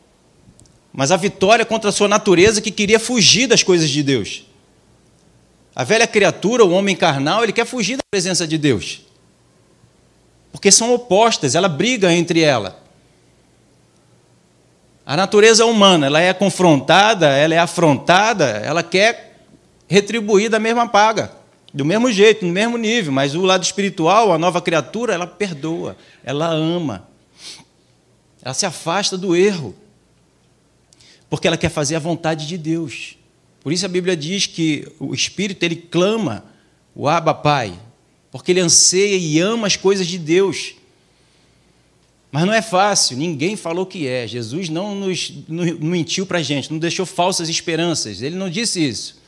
mas 0.92 1.10
a 1.10 1.16
vitória 1.16 1.64
contra 1.64 1.90
a 1.90 1.92
sua 1.92 2.08
natureza 2.08 2.60
que 2.60 2.70
queria 2.70 2.98
fugir 2.98 3.46
das 3.46 3.62
coisas 3.62 3.90
de 3.90 4.02
Deus. 4.02 4.44
A 5.76 5.82
velha 5.82 6.06
criatura, 6.06 6.64
o 6.64 6.70
homem 6.70 6.94
carnal, 6.94 7.42
ele 7.42 7.52
quer 7.52 7.66
fugir 7.66 7.96
da 7.96 8.02
presença 8.10 8.46
de 8.46 8.56
Deus. 8.56 9.02
Porque 10.52 10.70
são 10.70 10.94
opostas, 10.94 11.56
ela 11.56 11.68
briga 11.68 12.12
entre 12.12 12.40
ela. 12.40 12.80
A 15.04 15.16
natureza 15.16 15.66
humana, 15.66 16.06
ela 16.06 16.20
é 16.20 16.32
confrontada, 16.32 17.26
ela 17.26 17.54
é 17.54 17.58
afrontada, 17.58 18.44
ela 18.64 18.82
quer 18.82 19.33
retribuir 19.88 20.48
da 20.48 20.58
mesma 20.58 20.88
paga, 20.88 21.32
do 21.72 21.84
mesmo 21.84 22.10
jeito, 22.10 22.46
no 22.46 22.52
mesmo 22.52 22.76
nível, 22.76 23.12
mas 23.12 23.34
o 23.34 23.42
lado 23.42 23.64
espiritual, 23.64 24.32
a 24.32 24.38
nova 24.38 24.62
criatura, 24.62 25.12
ela 25.14 25.26
perdoa, 25.26 25.96
ela 26.22 26.46
ama. 26.46 27.08
Ela 28.42 28.54
se 28.54 28.66
afasta 28.66 29.18
do 29.18 29.34
erro. 29.34 29.74
Porque 31.28 31.48
ela 31.48 31.56
quer 31.56 31.70
fazer 31.70 31.96
a 31.96 31.98
vontade 31.98 32.46
de 32.46 32.56
Deus. 32.56 33.16
Por 33.60 33.72
isso 33.72 33.84
a 33.86 33.88
Bíblia 33.88 34.16
diz 34.16 34.46
que 34.46 34.86
o 35.00 35.14
Espírito 35.14 35.64
ele 35.64 35.76
clama 35.76 36.44
o 36.94 37.08
Abba 37.08 37.34
Pai, 37.34 37.76
porque 38.30 38.52
ele 38.52 38.60
anseia 38.60 39.16
e 39.16 39.40
ama 39.40 39.66
as 39.66 39.74
coisas 39.74 40.06
de 40.06 40.18
Deus. 40.18 40.74
Mas 42.30 42.44
não 42.44 42.52
é 42.52 42.60
fácil, 42.60 43.16
ninguém 43.16 43.56
falou 43.56 43.86
que 43.86 44.06
é. 44.06 44.26
Jesus 44.28 44.68
não 44.68 44.94
nos 44.94 45.32
não 45.48 45.64
mentiu 45.80 46.26
para 46.26 46.38
a 46.38 46.42
gente, 46.42 46.70
não 46.70 46.78
deixou 46.78 47.06
falsas 47.06 47.48
esperanças. 47.48 48.20
Ele 48.22 48.36
não 48.36 48.50
disse 48.50 48.86
isso. 48.86 49.23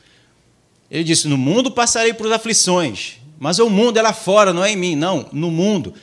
Ele 0.90 1.05
disse: 1.05 1.28
No 1.28 1.37
mundo 1.37 1.71
passarei 1.71 2.12
por 2.12 2.33
aflições, 2.33 3.19
mas 3.38 3.59
o 3.59 3.69
mundo 3.69 3.99
é 3.99 4.02
lá 4.02 4.12
fora, 4.12 4.52
não 4.52 4.64
é 4.64 4.71
em 4.71 4.76
mim. 4.76 4.97
Não, 4.97 5.28
no 5.33 5.50
mundo. 5.50 5.95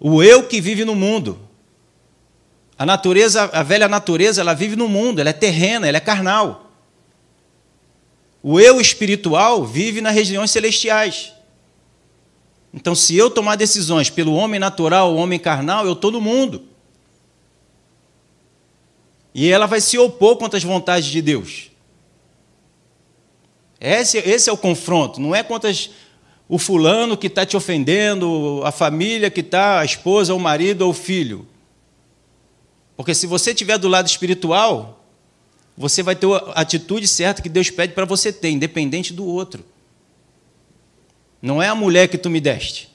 O 0.00 0.22
eu 0.22 0.44
que 0.44 0.60
vive 0.60 0.84
no 0.84 0.94
mundo. 0.94 1.38
A 2.78 2.86
natureza, 2.86 3.44
a 3.52 3.62
velha 3.62 3.88
natureza, 3.88 4.40
ela 4.40 4.54
vive 4.54 4.76
no 4.76 4.88
mundo, 4.88 5.20
ela 5.20 5.30
é 5.30 5.32
terrena, 5.32 5.88
ela 5.88 5.96
é 5.96 6.00
carnal. 6.00 6.70
O 8.40 8.60
eu 8.60 8.80
espiritual 8.80 9.64
vive 9.64 10.00
nas 10.00 10.14
regiões 10.14 10.50
celestiais. 10.52 11.32
Então, 12.72 12.94
se 12.94 13.16
eu 13.16 13.30
tomar 13.30 13.56
decisões 13.56 14.10
pelo 14.10 14.34
homem 14.34 14.60
natural, 14.60 15.12
o 15.12 15.16
homem 15.16 15.40
carnal, 15.40 15.84
eu 15.86 15.94
estou 15.94 16.12
no 16.12 16.20
mundo. 16.20 16.62
E 19.34 19.50
ela 19.50 19.66
vai 19.66 19.80
se 19.80 19.98
opor 19.98 20.36
contra 20.36 20.56
as 20.56 20.64
vontades 20.64 21.08
de 21.08 21.20
Deus. 21.20 21.70
Esse, 23.80 24.18
esse 24.18 24.50
é 24.50 24.52
o 24.52 24.56
confronto, 24.56 25.20
não 25.20 25.34
é 25.34 25.42
contra 25.42 25.70
as, 25.70 25.90
o 26.48 26.58
fulano 26.58 27.16
que 27.16 27.28
está 27.28 27.46
te 27.46 27.56
ofendendo, 27.56 28.60
a 28.64 28.72
família 28.72 29.30
que 29.30 29.40
está, 29.40 29.80
a 29.80 29.84
esposa, 29.84 30.34
o 30.34 30.40
marido 30.40 30.82
ou 30.82 30.90
o 30.90 30.94
filho. 30.94 31.46
Porque 32.96 33.14
se 33.14 33.26
você 33.26 33.50
estiver 33.50 33.78
do 33.78 33.86
lado 33.86 34.06
espiritual, 34.06 35.04
você 35.76 36.02
vai 36.02 36.16
ter 36.16 36.26
a 36.26 36.60
atitude 36.60 37.06
certa 37.06 37.40
que 37.40 37.48
Deus 37.48 37.70
pede 37.70 37.92
para 37.92 38.04
você 38.04 38.32
ter, 38.32 38.50
independente 38.50 39.12
do 39.12 39.24
outro. 39.24 39.64
Não 41.40 41.62
é 41.62 41.68
a 41.68 41.74
mulher 41.74 42.08
que 42.08 42.18
tu 42.18 42.28
me 42.28 42.40
deste. 42.40 42.88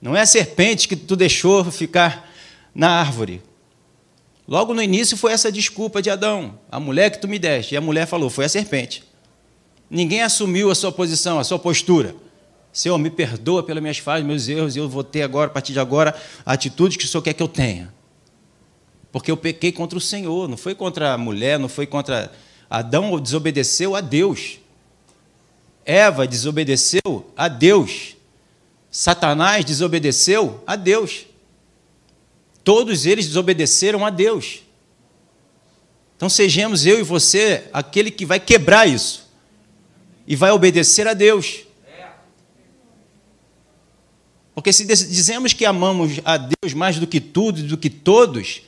Não 0.00 0.16
é 0.16 0.22
a 0.22 0.26
serpente 0.26 0.88
que 0.88 0.96
tu 0.96 1.14
deixou 1.16 1.64
ficar 1.70 2.30
na 2.74 2.88
árvore. 2.88 3.42
Logo 4.46 4.72
no 4.72 4.82
início 4.82 5.16
foi 5.16 5.32
essa 5.32 5.52
desculpa 5.52 6.00
de 6.00 6.08
Adão, 6.08 6.58
a 6.70 6.80
mulher 6.80 7.10
que 7.10 7.18
tu 7.18 7.28
me 7.28 7.38
deste. 7.38 7.74
E 7.74 7.76
a 7.76 7.80
mulher 7.80 8.06
falou: 8.06 8.30
foi 8.30 8.46
a 8.46 8.48
serpente. 8.48 9.07
Ninguém 9.90 10.22
assumiu 10.22 10.70
a 10.70 10.74
sua 10.74 10.92
posição, 10.92 11.38
a 11.38 11.44
sua 11.44 11.58
postura. 11.58 12.14
Senhor, 12.72 12.98
me 12.98 13.10
perdoa 13.10 13.62
pelas 13.62 13.82
minhas 13.82 13.98
falhas, 13.98 14.26
meus 14.26 14.48
erros, 14.48 14.76
e 14.76 14.78
eu 14.78 14.88
vou 14.88 15.02
ter 15.02 15.22
agora, 15.22 15.46
a 15.46 15.52
partir 15.52 15.72
de 15.72 15.80
agora, 15.80 16.14
a 16.44 16.52
atitude 16.52 16.98
que 16.98 17.04
o 17.04 17.08
Senhor 17.08 17.22
quer 17.22 17.32
que 17.32 17.42
eu 17.42 17.48
tenha. 17.48 17.92
Porque 19.10 19.30
eu 19.30 19.36
pequei 19.36 19.72
contra 19.72 19.96
o 19.96 20.00
Senhor, 20.00 20.48
não 20.48 20.56
foi 20.56 20.74
contra 20.74 21.14
a 21.14 21.18
mulher, 21.18 21.58
não 21.58 21.68
foi 21.68 21.86
contra. 21.86 22.30
Adão 22.68 23.18
desobedeceu 23.18 23.96
a 23.96 24.02
Deus. 24.02 24.58
Eva 25.84 26.26
desobedeceu 26.26 27.32
a 27.34 27.48
Deus. 27.48 28.14
Satanás 28.90 29.64
desobedeceu 29.64 30.62
a 30.66 30.76
Deus. 30.76 31.24
Todos 32.62 33.06
eles 33.06 33.26
desobedeceram 33.26 34.04
a 34.04 34.10
Deus. 34.10 34.60
Então 36.14 36.28
sejamos 36.28 36.84
eu 36.84 36.98
e 36.98 37.02
você 37.02 37.64
aquele 37.72 38.10
que 38.10 38.26
vai 38.26 38.38
quebrar 38.38 38.86
isso 38.86 39.27
e 40.28 40.36
vai 40.36 40.50
obedecer 40.50 41.08
a 41.08 41.14
Deus. 41.14 41.64
Porque 44.54 44.72
se 44.74 44.84
dizemos 44.84 45.54
que 45.54 45.64
amamos 45.64 46.20
a 46.22 46.36
Deus 46.36 46.74
mais 46.74 46.98
do 46.98 47.06
que 47.06 47.18
tudo, 47.18 47.62
do 47.62 47.78
que 47.78 47.88
todos, 47.88 48.62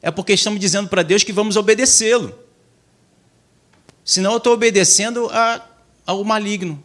é 0.00 0.10
porque 0.10 0.32
estamos 0.32 0.58
dizendo 0.58 0.88
para 0.88 1.02
Deus 1.02 1.22
que 1.22 1.32
vamos 1.32 1.56
obedecê-lo. 1.56 2.34
Senão 4.02 4.32
eu 4.32 4.38
estou 4.38 4.54
obedecendo 4.54 5.28
a, 5.30 5.62
ao 6.06 6.24
maligno, 6.24 6.82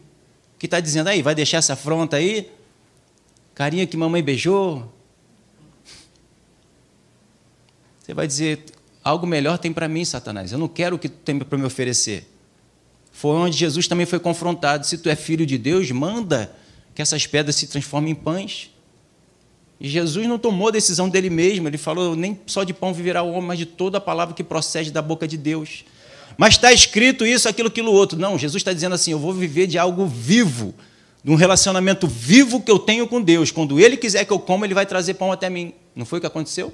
que 0.58 0.66
está 0.66 0.80
dizendo 0.80 1.08
aí, 1.08 1.22
vai 1.22 1.34
deixar 1.34 1.58
essa 1.58 1.72
afronta 1.72 2.18
aí? 2.18 2.50
Carinha 3.54 3.86
que 3.86 3.96
mamãe 3.96 4.22
beijou. 4.22 4.92
Você 8.00 8.12
vai 8.12 8.26
dizer, 8.26 8.64
algo 9.02 9.26
melhor 9.26 9.56
tem 9.58 9.72
para 9.72 9.88
mim, 9.88 10.04
Satanás. 10.04 10.52
Eu 10.52 10.58
não 10.58 10.68
quero 10.68 10.96
o 10.96 10.98
que 10.98 11.08
tu 11.08 11.18
tem 11.24 11.38
para 11.38 11.56
me 11.56 11.64
oferecer. 11.64 12.37
Foi 13.18 13.32
onde 13.32 13.56
Jesus 13.56 13.88
também 13.88 14.06
foi 14.06 14.20
confrontado. 14.20 14.86
Se 14.86 14.96
tu 14.96 15.08
é 15.08 15.16
filho 15.16 15.44
de 15.44 15.58
Deus, 15.58 15.90
manda 15.90 16.54
que 16.94 17.02
essas 17.02 17.26
pedras 17.26 17.56
se 17.56 17.66
transformem 17.66 18.12
em 18.12 18.14
pães. 18.14 18.70
E 19.80 19.88
Jesus 19.88 20.28
não 20.28 20.38
tomou 20.38 20.70
decisão 20.70 21.08
dele 21.08 21.28
mesmo, 21.28 21.66
ele 21.66 21.78
falou: 21.78 22.14
nem 22.14 22.38
só 22.46 22.62
de 22.62 22.72
pão 22.72 22.94
viverá 22.94 23.24
o 23.24 23.32
homem, 23.32 23.42
mas 23.42 23.58
de 23.58 23.66
toda 23.66 23.98
a 23.98 24.00
palavra 24.00 24.36
que 24.36 24.44
procede 24.44 24.92
da 24.92 25.02
boca 25.02 25.26
de 25.26 25.36
Deus. 25.36 25.84
mas 26.36 26.54
está 26.54 26.72
escrito 26.72 27.26
isso, 27.26 27.48
aquilo, 27.48 27.66
aquilo 27.66 27.90
outro. 27.90 28.16
Não, 28.16 28.38
Jesus 28.38 28.60
está 28.60 28.72
dizendo 28.72 28.94
assim: 28.94 29.10
eu 29.10 29.18
vou 29.18 29.32
viver 29.32 29.66
de 29.66 29.78
algo 29.78 30.06
vivo, 30.06 30.72
de 31.24 31.32
um 31.32 31.34
relacionamento 31.34 32.06
vivo 32.06 32.60
que 32.60 32.70
eu 32.70 32.78
tenho 32.78 33.08
com 33.08 33.20
Deus. 33.20 33.50
Quando 33.50 33.80
Ele 33.80 33.96
quiser 33.96 34.26
que 34.26 34.32
eu 34.32 34.38
coma, 34.38 34.64
Ele 34.64 34.74
vai 34.74 34.86
trazer 34.86 35.14
pão 35.14 35.32
até 35.32 35.50
mim. 35.50 35.74
Não 35.92 36.06
foi 36.06 36.18
o 36.18 36.20
que 36.20 36.26
aconteceu? 36.28 36.72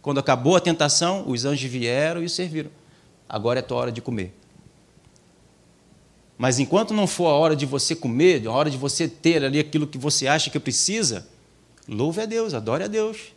Quando 0.00 0.20
acabou 0.20 0.54
a 0.54 0.60
tentação, 0.60 1.24
os 1.26 1.44
anjos 1.44 1.68
vieram 1.68 2.22
e 2.22 2.28
serviram. 2.28 2.70
Agora 3.28 3.58
é 3.58 3.62
tua 3.62 3.78
hora 3.78 3.90
de 3.90 4.00
comer. 4.00 4.41
Mas 6.42 6.58
enquanto 6.58 6.92
não 6.92 7.06
for 7.06 7.28
a 7.28 7.34
hora 7.34 7.54
de 7.54 7.64
você 7.64 7.94
comer, 7.94 8.44
a 8.48 8.50
hora 8.50 8.68
de 8.68 8.76
você 8.76 9.06
ter 9.06 9.44
ali 9.44 9.60
aquilo 9.60 9.86
que 9.86 9.96
você 9.96 10.26
acha 10.26 10.50
que 10.50 10.58
precisa, 10.58 11.24
louve 11.86 12.20
a 12.20 12.26
Deus, 12.26 12.52
adore 12.52 12.82
a 12.82 12.88
Deus. 12.88 13.32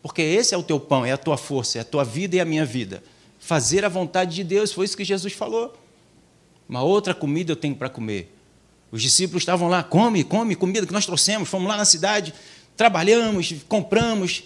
Porque 0.00 0.22
esse 0.22 0.54
é 0.54 0.56
o 0.56 0.62
teu 0.62 0.80
pão, 0.80 1.04
é 1.04 1.12
a 1.12 1.18
tua 1.18 1.36
força, 1.36 1.76
é 1.76 1.80
a 1.82 1.84
tua 1.84 2.02
vida 2.02 2.34
e 2.34 2.40
a 2.40 2.46
minha 2.46 2.64
vida. 2.64 3.04
Fazer 3.38 3.84
a 3.84 3.90
vontade 3.90 4.34
de 4.34 4.42
Deus, 4.42 4.72
foi 4.72 4.86
isso 4.86 4.96
que 4.96 5.04
Jesus 5.04 5.34
falou. 5.34 5.76
Uma 6.66 6.82
outra 6.82 7.12
comida 7.12 7.52
eu 7.52 7.56
tenho 7.56 7.76
para 7.76 7.90
comer. 7.90 8.34
Os 8.90 9.02
discípulos 9.02 9.42
estavam 9.42 9.68
lá, 9.68 9.82
come, 9.82 10.24
come, 10.24 10.56
comida 10.56 10.86
que 10.86 10.94
nós 10.94 11.04
trouxemos, 11.04 11.50
fomos 11.50 11.68
lá 11.68 11.76
na 11.76 11.84
cidade, 11.84 12.32
trabalhamos, 12.74 13.54
compramos, 13.68 14.44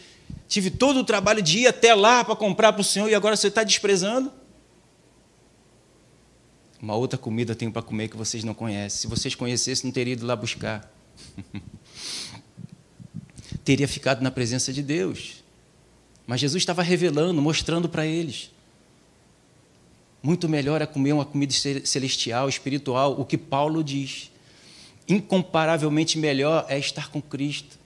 tive 0.49 0.69
todo 0.69 0.99
o 0.99 1.05
trabalho 1.05 1.41
de 1.41 1.61
ir 1.61 1.69
até 1.69 1.95
lá 1.95 2.25
para 2.25 2.35
comprar 2.35 2.73
para 2.73 2.81
o 2.81 2.85
Senhor 2.85 3.09
e 3.09 3.15
agora 3.15 3.37
você 3.37 3.47
está 3.47 3.63
desprezando? 3.63 4.33
Uma 6.81 6.95
outra 6.95 7.19
comida 7.19 7.55
tenho 7.55 7.71
para 7.71 7.83
comer 7.83 8.09
que 8.09 8.17
vocês 8.17 8.43
não 8.43 8.55
conhecem. 8.55 9.01
Se 9.01 9.07
vocês 9.07 9.35
conhecessem, 9.35 9.87
não 9.87 9.93
teria 9.93 10.15
ido 10.15 10.27
lá 10.27 10.35
buscar. 10.35 10.91
teria 13.65 13.87
ficado 13.87 14.23
na 14.23 14.31
presença 14.31 14.73
de 14.73 14.83
Deus. 14.83 15.45
Mas 16.27 16.41
Jesus 16.41 16.63
estava 16.63 16.83
revelando, 16.83 17.43
mostrando 17.43 17.89
para 17.89 18.07
eles. 18.07 18.51
Muito 20.23 20.49
melhor 20.49 20.81
é 20.81 20.87
comer 20.87 21.13
uma 21.13 21.25
comida 21.25 21.53
celestial, 21.53 22.49
espiritual, 22.49 23.21
o 23.21 23.25
que 23.25 23.37
Paulo 23.37 23.85
diz. 23.85 24.31
Incomparavelmente 25.09 26.19
melhor 26.19 26.65
é 26.69 26.79
estar 26.79 27.11
com 27.11 27.21
Cristo 27.21 27.79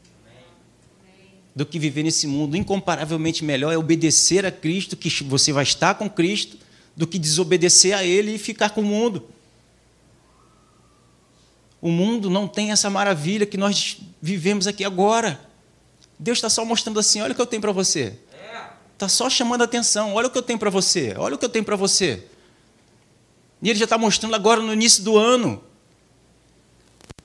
do 1.55 1.65
que 1.65 1.79
viver 1.79 2.03
nesse 2.03 2.27
mundo. 2.27 2.57
Incomparavelmente 2.57 3.45
melhor 3.45 3.73
é 3.73 3.79
obedecer 3.79 4.45
a 4.45 4.51
Cristo, 4.51 4.97
que 4.97 5.09
você 5.25 5.53
vai 5.53 5.63
estar 5.63 5.95
com 5.95 6.11
Cristo, 6.11 6.59
do 6.97 7.07
que 7.07 7.19
desobedecer 7.19 7.97
a 7.97 8.05
Ele 8.05 8.35
e 8.35 8.39
ficar 8.39 8.71
com 8.71 8.81
o 8.81 8.85
mundo. 8.85 9.29
O 11.81 11.91
mundo 11.91 12.31
não 12.31 12.49
tem 12.49 12.73
essa 12.73 12.89
maravilha 12.89 13.45
que 13.45 13.57
nós 13.57 13.99
vivemos 14.21 14.67
aqui 14.67 14.85
agora. 14.85 15.41
Deus 16.19 16.39
está 16.39 16.49
só 16.49 16.65
mostrando 16.65 16.99
assim: 16.99 17.21
olha 17.21 17.33
o 17.33 17.35
que 17.35 17.43
eu 17.43 17.47
tenho 17.47 17.61
para 17.61 17.73
você. 17.73 18.19
Está 18.95 19.09
só 19.09 19.29
chamando 19.29 19.63
a 19.63 19.65
atenção: 19.65 20.15
olha 20.15 20.29
o 20.29 20.31
que 20.31 20.39
eu 20.39 20.43
tenho 20.43 20.59
para 20.59 20.71
você, 20.71 21.15
olha 21.19 21.35
o 21.35 21.39
que 21.39 21.45
eu 21.45 21.49
tenho 21.49 21.65
para 21.65 21.77
você. 21.77 22.25
E 23.61 23.69
Ele 23.69 23.79
já 23.79 23.85
está 23.85 23.99
mostrando 23.99 24.35
agora 24.35 24.61
no 24.63 24.73
início 24.73 25.03
do 25.03 25.19
ano. 25.19 25.63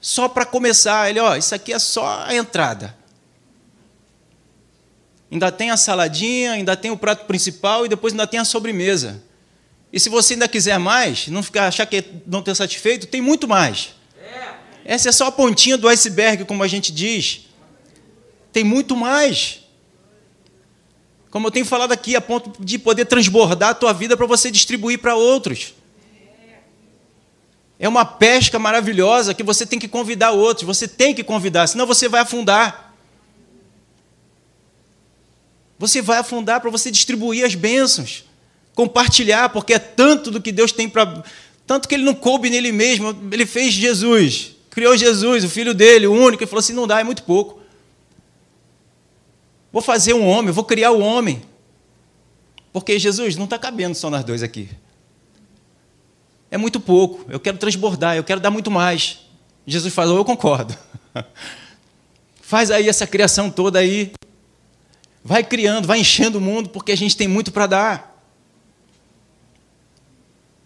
Só 0.01 0.27
para 0.27 0.45
começar, 0.45 1.09
Ele, 1.09 1.19
ó, 1.19 1.35
isso 1.35 1.53
aqui 1.53 1.71
é 1.71 1.79
só 1.79 2.23
a 2.25 2.35
entrada. 2.35 2.97
Ainda 5.31 5.51
tem 5.51 5.69
a 5.69 5.77
saladinha, 5.77 6.53
ainda 6.53 6.75
tem 6.75 6.89
o 6.89 6.97
prato 6.97 7.25
principal 7.25 7.85
e 7.85 7.89
depois 7.89 8.13
ainda 8.13 8.25
tem 8.25 8.39
a 8.39 8.45
sobremesa. 8.45 9.23
E 9.91 9.99
se 9.99 10.07
você 10.07 10.33
ainda 10.33 10.47
quiser 10.47 10.77
mais, 10.77 11.27
não 11.27 11.41
ficar 11.41 11.67
achar 11.67 11.85
que 11.85 12.03
não 12.27 12.43
ter 12.43 12.55
satisfeito, 12.55 13.07
tem 13.07 13.21
muito 13.21 13.47
mais. 13.47 13.95
Essa 14.85 15.09
é 15.09 15.11
só 15.11 15.27
a 15.27 15.31
pontinha 15.31 15.77
do 15.77 15.87
iceberg, 15.87 16.45
como 16.45 16.63
a 16.63 16.67
gente 16.67 16.91
diz. 16.91 17.47
Tem 18.51 18.63
muito 18.63 18.95
mais. 18.95 19.61
Como 21.31 21.47
eu 21.47 21.51
tenho 21.51 21.65
falado 21.65 21.91
aqui, 21.91 22.15
a 22.15 22.21
ponto 22.21 22.63
de 22.63 22.77
poder 22.77 23.05
transbordar 23.05 23.69
a 23.69 23.73
tua 23.73 23.93
vida 23.93 24.15
para 24.17 24.25
você 24.25 24.49
distribuir 24.49 24.99
para 24.99 25.15
outros. 25.15 25.73
É 27.79 27.87
uma 27.87 28.03
pesca 28.03 28.59
maravilhosa 28.59 29.33
que 29.33 29.43
você 29.43 29.65
tem 29.65 29.79
que 29.79 29.87
convidar 29.87 30.31
outros, 30.31 30.65
você 30.65 30.87
tem 30.87 31.15
que 31.15 31.23
convidar, 31.23 31.67
senão 31.67 31.85
você 31.85 32.09
vai 32.09 32.21
afundar. 32.21 32.93
Você 35.77 36.01
vai 36.01 36.17
afundar 36.17 36.59
para 36.59 36.69
você 36.69 36.91
distribuir 36.91 37.45
as 37.45 37.55
bênçãos 37.55 38.28
compartilhar, 38.75 39.49
porque 39.49 39.73
é 39.73 39.79
tanto 39.79 40.31
do 40.31 40.41
que 40.41 40.51
Deus 40.51 40.71
tem 40.71 40.89
para. 40.89 41.23
Tanto 41.65 41.87
que 41.87 41.95
ele 41.95 42.03
não 42.03 42.15
coube 42.15 42.49
nele 42.49 42.71
mesmo, 42.71 43.15
ele 43.31 43.45
fez 43.45 43.73
Jesus, 43.73 44.55
criou 44.69 44.97
Jesus, 44.97 45.43
o 45.43 45.49
filho 45.49 45.73
dele, 45.73 46.07
o 46.07 46.13
único, 46.13 46.43
e 46.43 46.47
falou 46.47 46.59
assim: 46.59 46.73
não 46.73 46.87
dá, 46.87 46.99
é 46.99 47.03
muito 47.03 47.23
pouco. 47.23 47.59
Vou 49.71 49.81
fazer 49.81 50.13
um 50.13 50.27
homem, 50.27 50.51
vou 50.51 50.63
criar 50.63 50.91
o 50.91 50.99
um 50.99 51.03
homem. 51.03 51.41
Porque 52.71 52.97
Jesus 52.97 53.35
não 53.35 53.45
está 53.45 53.57
cabendo 53.57 53.95
só 53.95 54.09
nós 54.09 54.23
dois 54.23 54.43
aqui. 54.43 54.69
É 56.51 56.57
muito 56.57 56.79
pouco, 56.79 57.25
eu 57.29 57.39
quero 57.39 57.57
transbordar, 57.57 58.15
eu 58.15 58.23
quero 58.23 58.39
dar 58.39 58.49
muito 58.49 58.71
mais. 58.71 59.19
Jesus 59.65 59.93
falou, 59.93 60.17
eu 60.17 60.25
concordo. 60.25 60.75
Faz 62.41 62.71
aí 62.71 62.89
essa 62.89 63.05
criação 63.05 63.51
toda 63.51 63.77
aí. 63.77 64.11
Vai 65.23 65.43
criando, 65.43 65.85
vai 65.85 65.99
enchendo 65.99 66.39
o 66.39 66.41
mundo, 66.41 66.69
porque 66.69 66.91
a 66.91 66.97
gente 66.97 67.15
tem 67.15 67.27
muito 67.27 67.51
para 67.51 67.67
dar. 67.67 68.18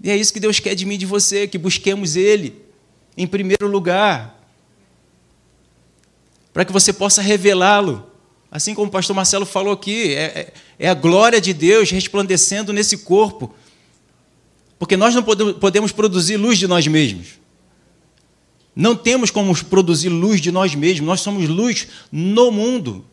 E 0.04 0.12
é 0.12 0.18
isso 0.18 0.34
que 0.34 0.40
Deus 0.40 0.60
quer 0.60 0.76
de 0.76 0.86
mim 0.86 0.96
e 0.96 0.98
de 0.98 1.06
você, 1.06 1.48
que 1.48 1.58
busquemos 1.58 2.18
Ele 2.18 2.62
em 3.18 3.26
primeiro 3.26 3.68
lugar, 3.68 4.38
para 6.52 6.66
que 6.66 6.74
você 6.74 6.92
possa 6.92 7.22
revelá-lo. 7.22 8.12
Assim 8.52 8.76
como 8.76 8.88
o 8.88 8.92
pastor 8.92 9.16
Marcelo 9.16 9.46
falou 9.46 9.74
aqui, 9.74 10.14
é, 10.14 10.24
é, 10.24 10.54
é 10.78 10.90
a 10.90 10.94
glória 10.94 11.40
de 11.40 11.54
Deus 11.54 11.90
resplandecendo 11.90 12.74
nesse 12.74 13.00
corpo. 13.00 13.56
Porque 14.78 14.98
nós 14.98 15.16
não 15.16 15.24
podemos 15.24 15.92
produzir 15.92 16.36
luz 16.36 16.60
de 16.60 16.68
nós 16.68 16.86
mesmos. 16.86 17.40
Não 18.76 18.96
temos 18.96 19.32
como 19.32 19.56
produzir 19.66 20.10
luz 20.10 20.42
de 20.42 20.52
nós 20.52 20.76
mesmos. 20.76 21.08
Nós 21.08 21.22
somos 21.22 21.48
luz 21.48 21.88
no 22.12 22.52
mundo, 22.52 23.06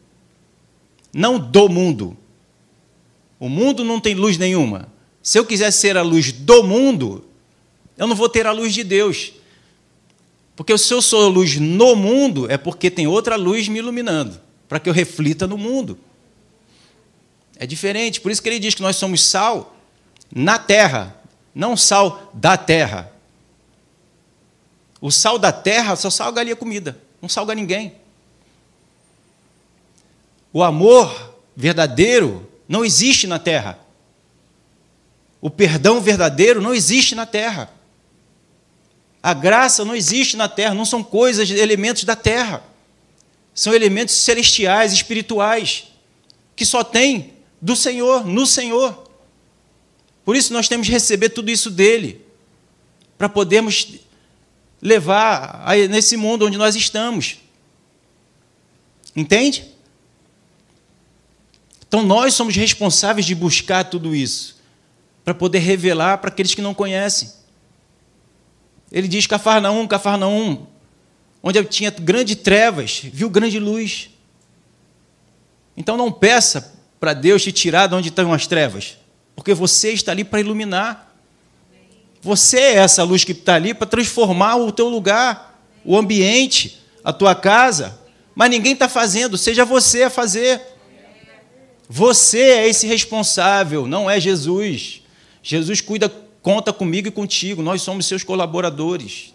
não 1.12 1.38
do 1.38 1.68
mundo. 1.68 2.16
O 3.38 3.48
mundo 3.48 3.84
não 3.84 4.00
tem 4.00 4.14
luz 4.14 4.36
nenhuma. 4.36 4.88
Se 5.22 5.38
eu 5.38 5.44
quiser 5.44 5.70
ser 5.70 5.96
a 5.96 6.02
luz 6.02 6.32
do 6.32 6.62
mundo, 6.62 7.24
eu 7.96 8.06
não 8.06 8.16
vou 8.16 8.28
ter 8.28 8.46
a 8.46 8.52
luz 8.52 8.72
de 8.72 8.82
Deus. 8.82 9.32
Porque 10.56 10.76
se 10.76 10.92
eu 10.92 11.00
sou 11.02 11.28
luz 11.28 11.56
no 11.56 11.94
mundo, 11.96 12.50
é 12.50 12.56
porque 12.56 12.90
tem 12.90 13.06
outra 13.06 13.36
luz 13.36 13.68
me 13.68 13.78
iluminando, 13.78 14.40
para 14.68 14.80
que 14.80 14.88
eu 14.88 14.92
reflita 14.92 15.46
no 15.46 15.56
mundo. 15.56 15.98
É 17.56 17.66
diferente, 17.66 18.20
por 18.20 18.30
isso 18.30 18.42
que 18.42 18.48
ele 18.48 18.58
diz 18.58 18.74
que 18.74 18.82
nós 18.82 18.96
somos 18.96 19.24
sal 19.24 19.76
na 20.34 20.58
terra, 20.58 21.16
não 21.54 21.76
sal 21.76 22.30
da 22.32 22.56
terra. 22.56 23.12
O 25.00 25.10
sal 25.10 25.38
da 25.38 25.52
terra 25.52 25.96
só 25.96 26.10
salga 26.10 26.40
ali 26.40 26.52
a 26.52 26.56
comida, 26.56 26.98
não 27.20 27.28
salga 27.28 27.54
ninguém. 27.54 27.94
O 30.52 30.62
amor 30.62 31.34
verdadeiro 31.56 32.48
não 32.68 32.84
existe 32.84 33.26
na 33.26 33.38
terra. 33.38 33.78
O 35.40 35.48
perdão 35.48 36.00
verdadeiro 36.00 36.60
não 36.60 36.74
existe 36.74 37.14
na 37.14 37.24
terra. 37.24 37.72
A 39.22 39.32
graça 39.32 39.84
não 39.84 39.94
existe 39.94 40.36
na 40.36 40.48
terra, 40.48 40.74
não 40.74 40.84
são 40.84 41.02
coisas, 41.02 41.50
elementos 41.50 42.04
da 42.04 42.14
terra. 42.14 42.62
São 43.54 43.74
elementos 43.74 44.14
celestiais, 44.14 44.92
espirituais, 44.92 45.88
que 46.54 46.64
só 46.64 46.84
tem 46.84 47.34
do 47.60 47.74
Senhor, 47.74 48.24
no 48.26 48.46
Senhor. 48.46 49.10
Por 50.24 50.36
isso 50.36 50.52
nós 50.52 50.68
temos 50.68 50.86
que 50.86 50.92
receber 50.92 51.30
tudo 51.30 51.50
isso 51.50 51.70
dele, 51.70 52.24
para 53.16 53.28
podermos 53.28 53.94
levar 54.80 55.66
nesse 55.88 56.16
mundo 56.16 56.46
onde 56.46 56.56
nós 56.56 56.74
estamos. 56.76 57.38
Entende? 59.16 59.66
Então 61.86 62.02
nós 62.02 62.34
somos 62.34 62.54
responsáveis 62.54 63.26
de 63.26 63.34
buscar 63.34 63.84
tudo 63.84 64.14
isso 64.14 64.59
para 65.24 65.34
poder 65.34 65.58
revelar 65.58 66.18
para 66.18 66.28
aqueles 66.28 66.54
que 66.54 66.62
não 66.62 66.74
conhecem. 66.74 67.30
Ele 68.90 69.06
diz: 69.06 69.26
Cafarnaum, 69.26 69.86
Cafarnaum, 69.86 70.66
onde 71.42 71.62
tinha 71.64 71.90
grande 71.90 72.36
trevas, 72.36 73.00
viu 73.04 73.30
grande 73.30 73.58
luz. 73.58 74.10
Então 75.76 75.96
não 75.96 76.10
peça 76.10 76.74
para 76.98 77.14
Deus 77.14 77.42
te 77.42 77.52
tirar 77.52 77.86
de 77.86 77.94
onde 77.94 78.08
estão 78.08 78.32
as 78.32 78.46
trevas, 78.46 78.98
porque 79.34 79.54
você 79.54 79.92
está 79.92 80.12
ali 80.12 80.24
para 80.24 80.40
iluminar. 80.40 81.08
Você 82.20 82.58
é 82.58 82.74
essa 82.74 83.02
luz 83.02 83.24
que 83.24 83.32
está 83.32 83.54
ali 83.54 83.72
para 83.72 83.86
transformar 83.86 84.56
o 84.56 84.70
teu 84.70 84.88
lugar, 84.88 85.58
o 85.82 85.96
ambiente, 85.96 86.78
a 87.02 87.12
tua 87.12 87.34
casa. 87.34 87.98
Mas 88.34 88.50
ninguém 88.50 88.74
está 88.74 88.88
fazendo, 88.88 89.38
seja 89.38 89.64
você 89.64 90.02
a 90.02 90.10
fazer. 90.10 90.60
Você 91.88 92.38
é 92.38 92.68
esse 92.68 92.86
responsável, 92.86 93.86
não 93.86 94.08
é 94.08 94.20
Jesus. 94.20 95.02
Jesus 95.42 95.80
cuida, 95.80 96.08
conta 96.42 96.72
comigo 96.72 97.08
e 97.08 97.10
contigo, 97.10 97.62
nós 97.62 97.82
somos 97.82 98.06
seus 98.06 98.22
colaboradores. 98.22 99.34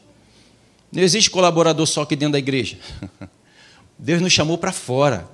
Não 0.92 1.02
existe 1.02 1.30
colaborador 1.30 1.86
só 1.86 2.04
aqui 2.04 2.16
dentro 2.16 2.34
da 2.34 2.40
igreja. 2.40 2.78
Deus 3.98 4.22
nos 4.22 4.34
chamou 4.34 4.58
para 4.58 4.72
fora. 4.72 5.30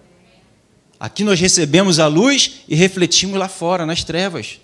Aqui 0.99 1.23
nós 1.23 1.39
recebemos 1.39 1.99
a 1.99 2.07
luz 2.07 2.61
e 2.67 2.75
refletimos 2.75 3.37
lá 3.37 3.47
fora, 3.47 3.85
nas 3.85 4.03
trevas. 4.03 4.59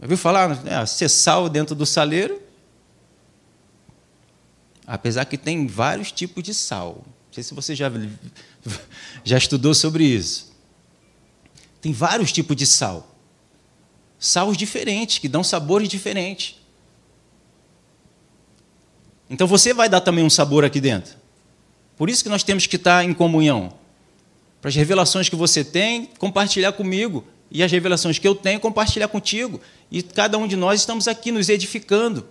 Ouviu 0.00 0.16
falar? 0.16 0.64
É, 0.66 0.84
ser 0.86 1.08
sal 1.08 1.48
dentro 1.48 1.74
do 1.74 1.84
saleiro. 1.84 2.40
Apesar 4.86 5.24
que 5.24 5.36
tem 5.36 5.66
vários 5.66 6.12
tipos 6.12 6.42
de 6.44 6.54
sal. 6.54 7.02
Não 7.04 7.32
sei 7.32 7.42
se 7.42 7.52
você 7.52 7.74
já, 7.74 7.90
já 9.24 9.36
estudou 9.36 9.74
sobre 9.74 10.04
isso. 10.04 10.54
Tem 11.80 11.92
vários 11.92 12.30
tipos 12.30 12.56
de 12.56 12.66
sal. 12.66 13.15
Salos 14.18 14.56
diferentes, 14.56 15.18
que 15.18 15.28
dão 15.28 15.44
sabores 15.44 15.88
diferentes. 15.88 16.56
Então 19.28 19.46
você 19.46 19.74
vai 19.74 19.88
dar 19.88 20.00
também 20.00 20.24
um 20.24 20.30
sabor 20.30 20.64
aqui 20.64 20.80
dentro. 20.80 21.16
Por 21.96 22.08
isso 22.08 22.22
que 22.22 22.28
nós 22.28 22.42
temos 22.42 22.66
que 22.66 22.76
estar 22.76 23.04
em 23.04 23.12
comunhão. 23.12 23.72
Para 24.60 24.68
as 24.68 24.74
revelações 24.74 25.28
que 25.28 25.36
você 25.36 25.64
tem, 25.64 26.06
compartilhar 26.18 26.72
comigo. 26.72 27.24
E 27.50 27.62
as 27.62 27.70
revelações 27.70 28.18
que 28.18 28.26
eu 28.26 28.34
tenho, 28.34 28.58
compartilhar 28.60 29.08
contigo. 29.08 29.60
E 29.90 30.02
cada 30.02 30.36
um 30.38 30.46
de 30.46 30.56
nós 30.56 30.80
estamos 30.80 31.06
aqui 31.06 31.30
nos 31.30 31.48
edificando. 31.48 32.26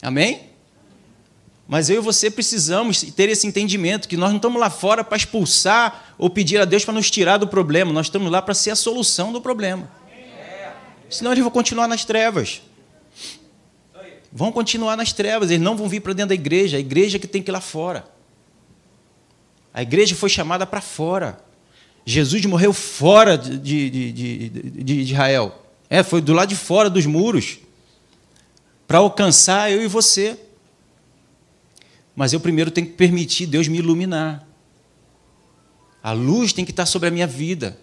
Amém? 0.00 0.51
Mas 1.72 1.88
eu 1.88 1.96
e 1.96 2.04
você 2.04 2.30
precisamos 2.30 3.00
ter 3.00 3.30
esse 3.30 3.46
entendimento 3.46 4.06
que 4.06 4.14
nós 4.14 4.28
não 4.28 4.36
estamos 4.36 4.60
lá 4.60 4.68
fora 4.68 5.02
para 5.02 5.16
expulsar 5.16 6.14
ou 6.18 6.28
pedir 6.28 6.60
a 6.60 6.66
Deus 6.66 6.84
para 6.84 6.92
nos 6.92 7.10
tirar 7.10 7.38
do 7.38 7.48
problema, 7.48 7.90
nós 7.94 8.08
estamos 8.08 8.30
lá 8.30 8.42
para 8.42 8.52
ser 8.52 8.72
a 8.72 8.76
solução 8.76 9.32
do 9.32 9.40
problema. 9.40 9.90
Senão 11.08 11.32
eles 11.32 11.42
vão 11.42 11.50
continuar 11.50 11.88
nas 11.88 12.04
trevas. 12.04 12.60
Vão 14.30 14.52
continuar 14.52 14.98
nas 14.98 15.14
trevas, 15.14 15.50
eles 15.50 15.62
não 15.62 15.74
vão 15.74 15.88
vir 15.88 16.00
para 16.00 16.12
dentro 16.12 16.28
da 16.28 16.34
igreja, 16.34 16.76
a 16.76 16.80
igreja 16.80 17.18
que 17.18 17.26
tem 17.26 17.42
que 17.42 17.50
ir 17.50 17.52
lá 17.52 17.60
fora. 17.62 18.04
A 19.72 19.80
igreja 19.80 20.14
foi 20.14 20.28
chamada 20.28 20.66
para 20.66 20.82
fora. 20.82 21.42
Jesus 22.04 22.44
morreu 22.44 22.74
fora 22.74 23.38
de, 23.38 23.56
de, 23.56 24.12
de, 24.12 24.48
de, 24.50 25.00
Israel. 25.00 25.64
É, 25.88 26.02
foi 26.02 26.20
do 26.20 26.34
lado 26.34 26.50
de 26.50 26.56
fora 26.56 26.90
dos 26.90 27.06
muros 27.06 27.60
para 28.86 28.98
alcançar 28.98 29.72
eu 29.72 29.82
e 29.82 29.86
você. 29.86 30.38
Mas 32.14 32.32
eu 32.32 32.40
primeiro 32.40 32.70
tenho 32.70 32.86
que 32.86 32.92
permitir 32.92 33.46
Deus 33.46 33.68
me 33.68 33.78
iluminar. 33.78 34.46
A 36.02 36.12
luz 36.12 36.52
tem 36.52 36.64
que 36.64 36.70
estar 36.70 36.86
sobre 36.86 37.08
a 37.08 37.12
minha 37.12 37.26
vida. 37.26 37.78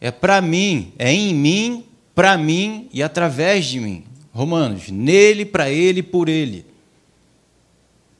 É 0.00 0.10
para 0.10 0.40
mim, 0.40 0.92
é 0.98 1.12
em 1.12 1.34
mim, 1.34 1.84
para 2.14 2.38
mim 2.38 2.88
e 2.92 3.02
através 3.02 3.66
de 3.66 3.80
mim. 3.80 4.04
Romanos, 4.32 4.88
nele, 4.88 5.44
para 5.44 5.70
ele, 5.70 6.02
por 6.02 6.28
ele. 6.28 6.64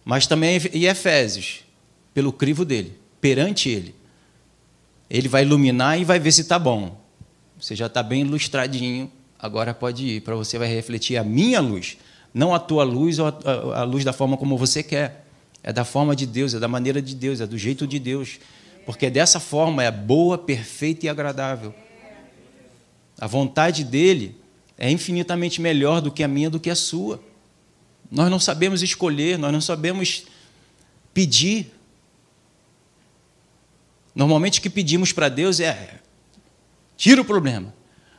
Mas 0.05 0.27
também 0.27 0.61
em 0.73 0.85
Efésios, 0.85 1.65
pelo 2.13 2.33
crivo 2.33 2.65
dele, 2.65 2.93
perante 3.21 3.69
ele. 3.69 3.95
Ele 5.09 5.29
vai 5.29 5.43
iluminar 5.43 5.99
e 5.99 6.05
vai 6.05 6.19
ver 6.19 6.33
se 6.33 6.43
está 6.43 6.59
bom. 6.59 7.01
Você 7.59 7.77
já 7.77 7.87
está 7.87 8.03
bem 8.03 8.23
ilustradinho, 8.23 9.11
agora 9.39 9.73
pode 9.73 10.05
ir, 10.05 10.23
para 10.23 10.35
você 10.35 10.59
vai 10.59 10.69
refletir 10.69 11.17
a 11.17 11.25
minha 11.25 11.61
luz, 11.61 11.97
não 12.33 12.55
a 12.55 12.59
tua 12.59 12.85
luz 12.85 13.19
ou 13.19 13.27
a, 13.27 13.81
a 13.81 13.85
luz 13.85 14.05
da 14.05 14.13
forma 14.13 14.37
como 14.37 14.57
você 14.57 14.83
quer. 14.83 15.27
É 15.63 15.73
da 15.73 15.85
forma 15.85 16.17
de 16.17 16.27
Deus, 16.27 16.55
é 16.55 16.59
da 16.59 16.69
maneira 16.69 17.03
de 17.03 17.15
Deus, 17.15 17.41
é 17.41 17.47
do 17.47 17.59
jeito 17.59 17.87
de 17.87 17.99
Deus. 17.99 18.39
Porque 18.87 19.11
dessa 19.11 19.39
forma 19.39 19.85
é 19.85 19.91
boa, 19.91 20.39
perfeita 20.39 21.07
e 21.07 21.09
agradável. 21.09 21.75
A 23.19 23.27
vontade 23.27 23.85
dele 23.85 24.37
é 24.79 24.91
infinitamente 24.91 25.61
melhor 25.61 26.01
do 26.01 26.11
que 26.11 26.23
a 26.23 26.29
minha, 26.29 26.49
do 26.49 26.59
que 26.59 26.71
a 26.71 26.75
sua. 26.75 27.23
Nós 28.11 28.31
não 28.31 28.41
sabemos 28.41 28.83
escolher, 28.83 29.39
nós 29.39 29.53
não 29.53 29.61
sabemos 29.61 30.25
pedir. 31.13 31.73
Normalmente 34.15 34.59
o 34.59 34.63
que 34.63 34.71
pedimos 34.71 35.13
para 35.13 35.29
Deus 35.29 35.61
é: 35.61 36.01
tira 36.97 37.21
o 37.21 37.25
problema, 37.25 37.73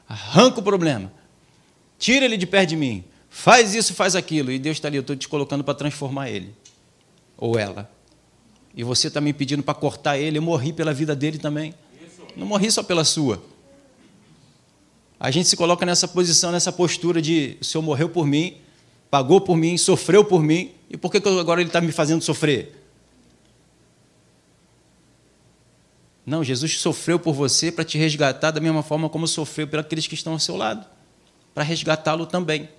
arranca 0.07 0.59
o 0.59 0.63
problema, 0.63 1.11
tira 1.97 2.23
ele 2.23 2.37
de 2.37 2.45
perto 2.45 2.69
de 2.69 2.75
mim, 2.75 3.03
faz 3.31 3.73
isso, 3.73 3.95
faz 3.95 4.15
aquilo. 4.15 4.51
E 4.51 4.59
Deus 4.59 4.77
está 4.77 4.89
ali, 4.89 4.97
eu 4.97 5.01
estou 5.01 5.15
te 5.15 5.27
colocando 5.27 5.63
para 5.63 5.73
transformar 5.73 6.29
ele 6.29 6.53
ou 7.37 7.57
ela. 7.57 7.89
E 8.75 8.83
você 8.83 9.07
está 9.07 9.19
me 9.19 9.33
pedindo 9.33 9.63
para 9.63 9.73
cortar 9.73 10.19
ele, 10.19 10.37
eu 10.37 10.41
morri 10.41 10.71
pela 10.71 10.93
vida 10.93 11.15
dele 11.15 11.39
também. 11.39 11.73
Não 12.35 12.45
morri 12.45 12.69
só 12.69 12.83
pela 12.83 13.03
sua. 13.03 13.41
A 15.19 15.31
gente 15.31 15.47
se 15.47 15.55
coloca 15.55 15.85
nessa 15.85 16.07
posição, 16.07 16.51
nessa 16.51 16.71
postura 16.71 17.21
de 17.21 17.57
o 17.61 17.65
Senhor 17.65 17.81
morreu 17.81 18.09
por 18.09 18.25
mim, 18.25 18.57
pagou 19.09 19.41
por 19.41 19.55
mim, 19.55 19.77
sofreu 19.77 20.23
por 20.23 20.41
mim, 20.41 20.71
e 20.89 20.97
por 20.97 21.11
que 21.11 21.17
agora 21.17 21.61
ele 21.61 21.69
está 21.69 21.79
me 21.81 21.91
fazendo 21.91 22.21
sofrer? 22.21 22.77
Não, 26.25 26.43
Jesus 26.43 26.79
sofreu 26.79 27.19
por 27.19 27.33
você 27.33 27.71
para 27.71 27.83
te 27.83 27.97
resgatar 27.97 28.51
da 28.51 28.59
mesma 28.59 28.83
forma 28.83 29.09
como 29.09 29.27
sofreu 29.27 29.67
por 29.67 29.79
aqueles 29.79 30.07
que 30.07 30.15
estão 30.15 30.33
ao 30.33 30.39
seu 30.39 30.55
lado, 30.55 30.85
para 31.53 31.63
resgatá-lo 31.63 32.25
também. 32.25 32.69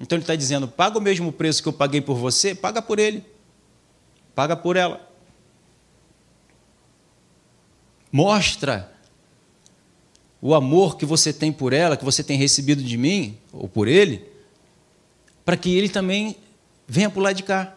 Então 0.00 0.16
ele 0.16 0.22
está 0.22 0.34
dizendo: 0.34 0.66
paga 0.66 0.98
o 0.98 1.02
mesmo 1.02 1.30
preço 1.30 1.62
que 1.62 1.68
eu 1.68 1.72
paguei 1.72 2.00
por 2.00 2.16
você, 2.16 2.54
paga 2.54 2.80
por 2.80 2.98
ele, 2.98 3.22
paga 4.34 4.56
por 4.56 4.76
ela. 4.76 5.06
Mostra 8.10 8.90
o 10.40 10.54
amor 10.54 10.96
que 10.96 11.04
você 11.04 11.34
tem 11.34 11.52
por 11.52 11.74
ela, 11.74 11.98
que 11.98 12.04
você 12.04 12.24
tem 12.24 12.38
recebido 12.38 12.82
de 12.82 12.96
mim, 12.96 13.36
ou 13.52 13.68
por 13.68 13.86
ele, 13.86 14.24
para 15.44 15.56
que 15.56 15.76
ele 15.76 15.88
também 15.88 16.36
venha 16.88 17.12
lado 17.14 17.36
de 17.36 17.42
cá, 17.42 17.76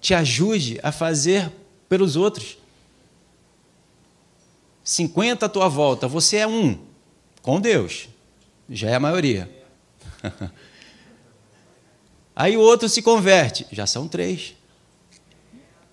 te 0.00 0.14
ajude 0.14 0.78
a 0.84 0.92
fazer 0.92 1.52
pelos 1.88 2.14
outros. 2.14 2.56
50 4.84 5.44
à 5.44 5.48
tua 5.48 5.68
volta, 5.68 6.06
você 6.06 6.36
é 6.36 6.46
um, 6.46 6.78
com 7.42 7.60
Deus, 7.60 8.08
já 8.70 8.88
é 8.88 8.94
a 8.94 9.00
maioria. 9.00 9.50
Aí 12.36 12.54
o 12.54 12.60
outro 12.60 12.86
se 12.86 13.00
converte, 13.00 13.66
já 13.72 13.86
são 13.86 14.06
três. 14.06 14.54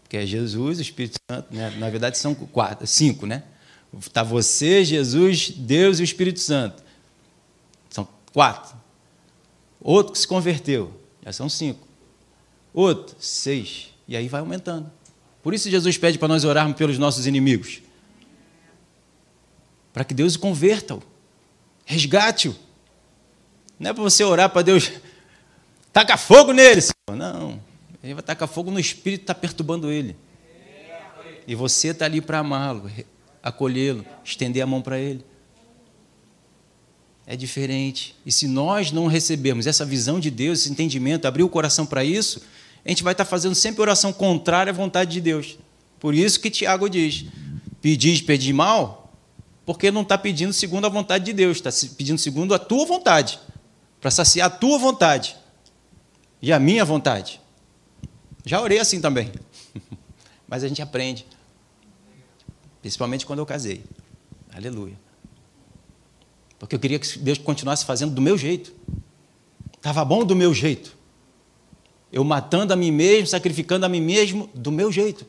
Porque 0.03 0.17
é 0.17 0.25
Jesus, 0.25 0.77
o 0.77 0.81
Espírito 0.81 1.17
Santo, 1.31 1.55
né? 1.55 1.69
na 1.77 1.89
verdade 1.89 2.17
são 2.17 2.35
quatro, 2.35 2.85
cinco, 2.85 3.25
né? 3.25 3.43
Está 3.97 4.23
você, 4.23 4.83
Jesus, 4.83 5.51
Deus 5.51 5.99
e 5.99 6.01
o 6.01 6.03
Espírito 6.03 6.41
Santo. 6.41 6.83
São 7.89 8.05
quatro. 8.33 8.75
Outro 9.79 10.11
que 10.11 10.19
se 10.19 10.27
converteu, 10.27 10.93
já 11.23 11.31
são 11.31 11.47
cinco. 11.47 11.87
Outro, 12.73 13.15
seis. 13.19 13.93
E 14.05 14.17
aí 14.17 14.27
vai 14.27 14.41
aumentando. 14.41 14.91
Por 15.41 15.53
isso 15.53 15.69
Jesus 15.69 15.97
pede 15.97 16.17
para 16.17 16.27
nós 16.27 16.43
orarmos 16.43 16.75
pelos 16.75 16.97
nossos 16.97 17.25
inimigos. 17.25 17.81
Para 19.93 20.03
que 20.03 20.13
Deus 20.13 20.35
o 20.35 20.39
converta-o. 20.39 21.01
Resgate-o. 21.85 22.55
Não 23.79 23.91
é 23.91 23.93
para 23.93 24.03
você 24.03 24.23
orar 24.23 24.49
para 24.49 24.61
Deus 24.61 24.91
Taca 25.93 26.17
fogo 26.17 26.51
nele, 26.51 26.81
Senhor. 26.81 27.15
Não. 27.15 27.61
Ele 28.03 28.15
vai 28.15 28.23
tacar 28.23 28.47
fogo 28.47 28.71
no 28.71 28.79
espírito 28.79 29.19
que 29.19 29.23
está 29.23 29.35
perturbando 29.35 29.91
ele. 29.91 30.15
E 31.47 31.53
você 31.53 31.89
está 31.89 32.05
ali 32.05 32.19
para 32.19 32.39
amá-lo, 32.39 32.89
acolhê-lo, 33.41 34.03
estender 34.25 34.63
a 34.63 34.65
mão 34.65 34.81
para 34.81 34.97
ele. 34.97 35.23
É 37.27 37.35
diferente. 37.35 38.15
E 38.25 38.31
se 38.31 38.47
nós 38.47 38.91
não 38.91 39.07
recebermos 39.07 39.67
essa 39.67 39.85
visão 39.85 40.19
de 40.19 40.31
Deus, 40.31 40.59
esse 40.59 40.71
entendimento, 40.71 41.25
abrir 41.25 41.43
o 41.43 41.49
coração 41.49 41.85
para 41.85 42.03
isso, 42.03 42.41
a 42.83 42.89
gente 42.89 43.03
vai 43.03 43.13
estar 43.13 43.23
tá 43.23 43.29
fazendo 43.29 43.55
sempre 43.55 43.81
oração 43.81 44.11
contrária 44.11 44.71
à 44.71 44.73
vontade 44.73 45.11
de 45.11 45.21
Deus. 45.21 45.57
Por 45.99 46.13
isso 46.13 46.39
que 46.39 46.49
Tiago 46.49 46.89
diz: 46.89 47.25
pedis, 47.81 48.21
pedir 48.21 48.51
mal, 48.51 49.13
porque 49.65 49.91
não 49.91 50.01
está 50.01 50.17
pedindo 50.17 50.51
segundo 50.51 50.85
a 50.85 50.89
vontade 50.89 51.23
de 51.23 51.33
Deus, 51.33 51.57
está 51.57 51.69
pedindo 51.95 52.17
segundo 52.17 52.53
a 52.53 52.59
tua 52.59 52.85
vontade, 52.85 53.39
para 54.01 54.11
saciar 54.11 54.47
a 54.47 54.49
tua 54.49 54.77
vontade 54.77 55.37
e 56.43 56.51
a 56.51 56.59
minha 56.59 56.83
vontade. 56.83 57.39
Já 58.45 58.61
orei 58.61 58.77
assim 58.77 58.99
também. 58.99 59.31
Mas 60.45 60.61
a 60.61 60.67
gente 60.67 60.81
aprende. 60.81 61.25
Principalmente 62.81 63.25
quando 63.25 63.39
eu 63.39 63.45
casei. 63.45 63.81
Aleluia. 64.53 64.99
Porque 66.59 66.75
eu 66.75 66.79
queria 66.81 66.99
que 66.99 67.17
Deus 67.17 67.37
continuasse 67.37 67.85
fazendo 67.85 68.13
do 68.13 68.21
meu 68.21 68.37
jeito. 68.37 68.73
Estava 69.77 70.03
bom 70.03 70.25
do 70.25 70.35
meu 70.35 70.53
jeito. 70.53 70.97
Eu 72.11 72.25
matando 72.25 72.73
a 72.73 72.75
mim 72.75 72.91
mesmo, 72.91 73.27
sacrificando 73.27 73.85
a 73.85 73.89
mim 73.89 74.01
mesmo 74.01 74.49
do 74.53 74.69
meu 74.69 74.91
jeito. 74.91 75.25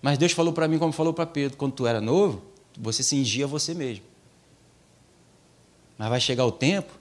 Mas 0.00 0.16
Deus 0.16 0.32
falou 0.32 0.54
para 0.54 0.66
mim, 0.66 0.78
como 0.78 0.94
falou 0.94 1.12
para 1.12 1.26
Pedro: 1.26 1.58
quando 1.58 1.74
tu 1.74 1.86
era 1.86 2.00
novo, 2.00 2.42
você 2.74 3.02
cingia 3.02 3.46
você 3.46 3.74
mesmo. 3.74 4.04
Mas 5.98 6.08
vai 6.08 6.20
chegar 6.22 6.46
o 6.46 6.52
tempo 6.52 6.99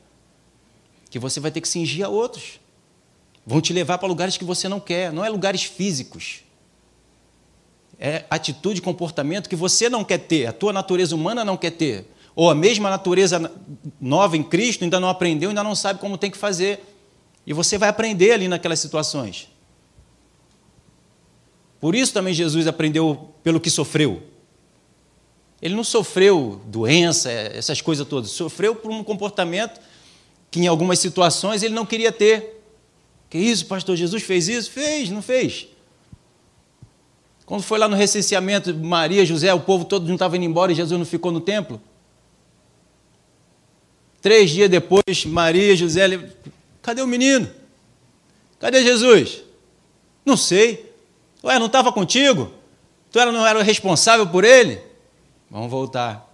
que 1.10 1.20
você 1.20 1.40
vai 1.40 1.52
ter 1.52 1.62
que 1.62 1.68
cingir 1.68 2.06
a 2.06 2.10
outros. 2.10 2.60
Vão 3.46 3.62
te 3.62 3.74
levar 3.74 3.98
para 3.98 4.08
lugares 4.08 4.38
que 4.38 4.44
você 4.44 4.70
não 4.70 4.80
quer, 4.80 5.12
não 5.12 5.26
é 5.26 5.30
lugares 5.30 5.64
físicos. 5.64 6.42
É 8.00 8.26
atitude, 8.30 8.82
comportamento 8.82 9.50
que 9.50 9.56
você 9.56 9.90
não 9.90 10.04
quer 10.04 10.20
ter, 10.20 10.46
a 10.46 10.54
tua 10.54 10.72
natureza 10.72 11.16
humana 11.16 11.44
não 11.44 11.58
quer 11.58 11.72
ter. 11.72 12.06
Ou 12.36 12.50
a 12.50 12.56
mesma 12.56 12.90
natureza 12.90 13.52
nova 14.00 14.38
em 14.38 14.44
Cristo 14.44 14.84
ainda 14.84 15.00
não 15.00 15.10
aprendeu, 15.10 15.50
ainda 15.50 15.64
não 15.64 15.76
sabe 15.76 16.00
como 16.00 16.18
tem 16.18 16.32
que 16.32 16.38
fazer. 16.38 16.82
E 17.46 17.52
você 17.52 17.78
vai 17.78 17.90
aprender 17.90 18.32
ali 18.32 18.48
naquelas 18.48 18.80
situações. 18.80 19.50
Por 21.80 21.96
isso 21.96 22.14
também 22.14 22.34
Jesus 22.34 22.68
aprendeu 22.68 23.34
pelo 23.44 23.60
que 23.60 23.70
sofreu. 23.70 24.24
Ele 25.62 25.76
não 25.76 25.84
sofreu 25.84 26.62
doença, 26.68 27.30
essas 27.32 27.82
coisas 27.82 28.08
todas. 28.08 28.32
Sofreu 28.32 28.76
por 28.76 28.92
um 28.92 29.04
comportamento 29.04 29.80
que, 30.52 30.60
em 30.60 30.68
algumas 30.68 31.00
situações, 31.00 31.64
ele 31.64 31.74
não 31.74 31.86
queria 31.86 32.12
ter. 32.12 32.62
Que 33.30 33.38
isso, 33.38 33.66
pastor? 33.66 33.96
Jesus 33.96 34.24
fez 34.24 34.48
isso? 34.48 34.72
Fez, 34.72 35.10
não 35.10 35.22
fez? 35.22 35.68
Quando 37.46 37.64
foi 37.64 37.80
lá 37.80 37.88
no 37.88 37.96
recenseamento, 37.96 38.74
Maria, 38.76 39.26
José, 39.26 39.54
o 39.54 39.60
povo 39.60 39.86
todo 39.86 40.08
não 40.08 40.16
estava 40.16 40.38
indo 40.38 40.46
embora 40.46 40.72
e 40.72 40.76
Jesus 40.76 40.98
não 40.98 41.06
ficou 41.06 41.32
no 41.32 41.42
templo? 41.42 41.82
Três 44.22 44.50
dias 44.50 44.70
depois, 44.70 45.26
Maria, 45.26 45.76
José, 45.76 46.30
cadê 46.82 47.02
o 47.02 47.08
menino? 47.08 47.50
Cadê 48.60 48.84
Jesus? 48.84 49.44
Não 50.26 50.36
sei. 50.36 50.94
Ué, 51.44 51.58
não 51.58 51.68
estava 51.68 51.92
contigo? 51.92 52.52
Tu 53.12 53.18
não 53.32 53.48
era 53.48 53.64
responsável 53.64 54.28
por 54.28 54.44
ele? 54.44 54.80
Vamos 55.50 55.72
voltar. 55.72 56.32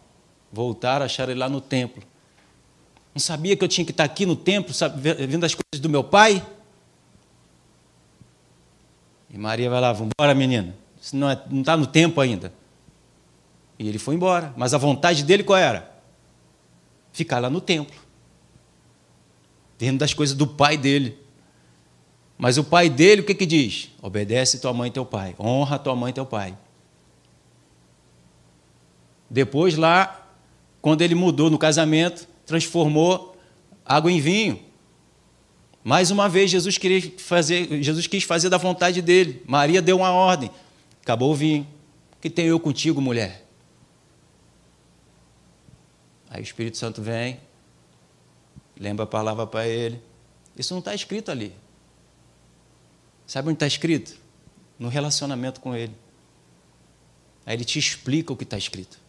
Voltaram, 0.51 1.06
acharam 1.06 1.32
ele 1.32 1.39
lá 1.39 1.47
no 1.47 1.62
templo. 1.62 2.04
Não 3.15 3.19
sabia 3.21 3.56
que 3.56 3.63
eu 3.63 3.67
tinha 3.69 3.86
que 3.86 3.91
estar 3.91 4.04
aqui 4.04 4.25
no 4.25 4.36
templo, 4.36 4.73
vendo 4.97 5.45
as 5.45 5.56
coisas 5.56 5.82
do 5.82 5.88
meu 5.88 6.04
pai? 6.04 6.45
E 9.30 9.38
Maria 9.38 9.69
vai 9.69 9.80
lá, 9.80 9.93
vamos 9.93 10.12
embora, 10.19 10.36
menina. 10.36 10.75
Isso 11.01 11.15
não 11.15 11.32
está 11.32 11.73
é, 11.73 11.78
no 11.78 11.88
tempo 11.88 12.19
ainda. 12.19 12.51
E 13.80 13.88
ele 13.88 13.97
foi 13.97 14.15
embora. 14.15 14.54
Mas 14.58 14.73
a 14.73 14.78
vontade 14.78 15.23
dele 15.23 15.43
qual 15.45 15.58
era? 15.58 15.89
Ficar 17.13 17.39
lá 17.39 17.49
no 17.49 17.62
templo. 17.62 17.95
Vendo 19.80 19.99
das 19.99 20.13
coisas 20.13 20.36
do 20.36 20.45
pai 20.45 20.78
dele. 20.78 21.17
Mas 22.38 22.58
o 22.58 22.65
pai 22.65 22.89
dele, 22.89 23.21
o 23.21 23.25
que, 23.25 23.34
que 23.34 23.45
diz? 23.45 23.91
Obedece 24.01 24.60
tua 24.60 24.73
mãe 24.73 24.89
e 24.89 24.91
teu 24.91 25.06
pai. 25.06 25.36
Honra 25.39 25.80
tua 25.80 25.95
mãe 25.95 26.10
e 26.10 26.13
teu 26.13 26.25
pai. 26.25 26.58
Depois, 29.30 29.78
lá, 29.78 30.28
quando 30.82 31.01
ele 31.01 31.15
mudou 31.15 31.49
no 31.49 31.58
casamento, 31.58 32.28
transformou 32.45 33.38
água 33.86 34.12
em 34.12 34.19
vinho. 34.19 34.63
Mais 35.84 36.10
uma 36.10 36.27
vez, 36.27 36.49
Jesus, 36.49 36.77
queria 36.77 37.13
fazer, 37.17 37.81
Jesus 37.84 38.08
quis 38.08 38.23
fazer 38.23 38.49
da 38.49 38.58
vontade 38.58 39.01
dele. 39.01 39.43
Maria 39.45 39.81
deu 39.81 39.97
uma 39.97 40.12
ordem. 40.12 40.49
Acabou 41.01 41.31
o 41.31 41.36
vinho. 41.36 41.67
O 42.13 42.21
que 42.21 42.29
tenho 42.29 42.49
eu 42.49 42.60
contigo, 42.60 42.99
mulher? 42.99 43.45
Aí 46.29 46.41
o 46.41 46.43
Espírito 46.43 46.77
Santo 46.77 47.01
vem, 47.01 47.39
lembra 48.77 49.03
a 49.03 49.08
palavra 49.08 49.45
para 49.45 49.67
ele. 49.67 50.01
Isso 50.58 50.73
não 50.73 50.79
está 50.79 50.93
escrito 50.95 51.29
ali. 51.29 51.53
Sabe 53.27 53.49
onde 53.49 53.55
está 53.55 53.67
escrito? 53.67 54.17
No 54.77 54.89
relacionamento 54.89 55.62
com 55.62 55.75
ele. 55.75 55.95
Aí 57.45 57.55
ele 57.55 57.63
te 57.63 57.77
explica 57.77 58.34
o 58.34 58.36
que 58.36 58.43
está 58.43 58.58
escrito. 58.58 58.99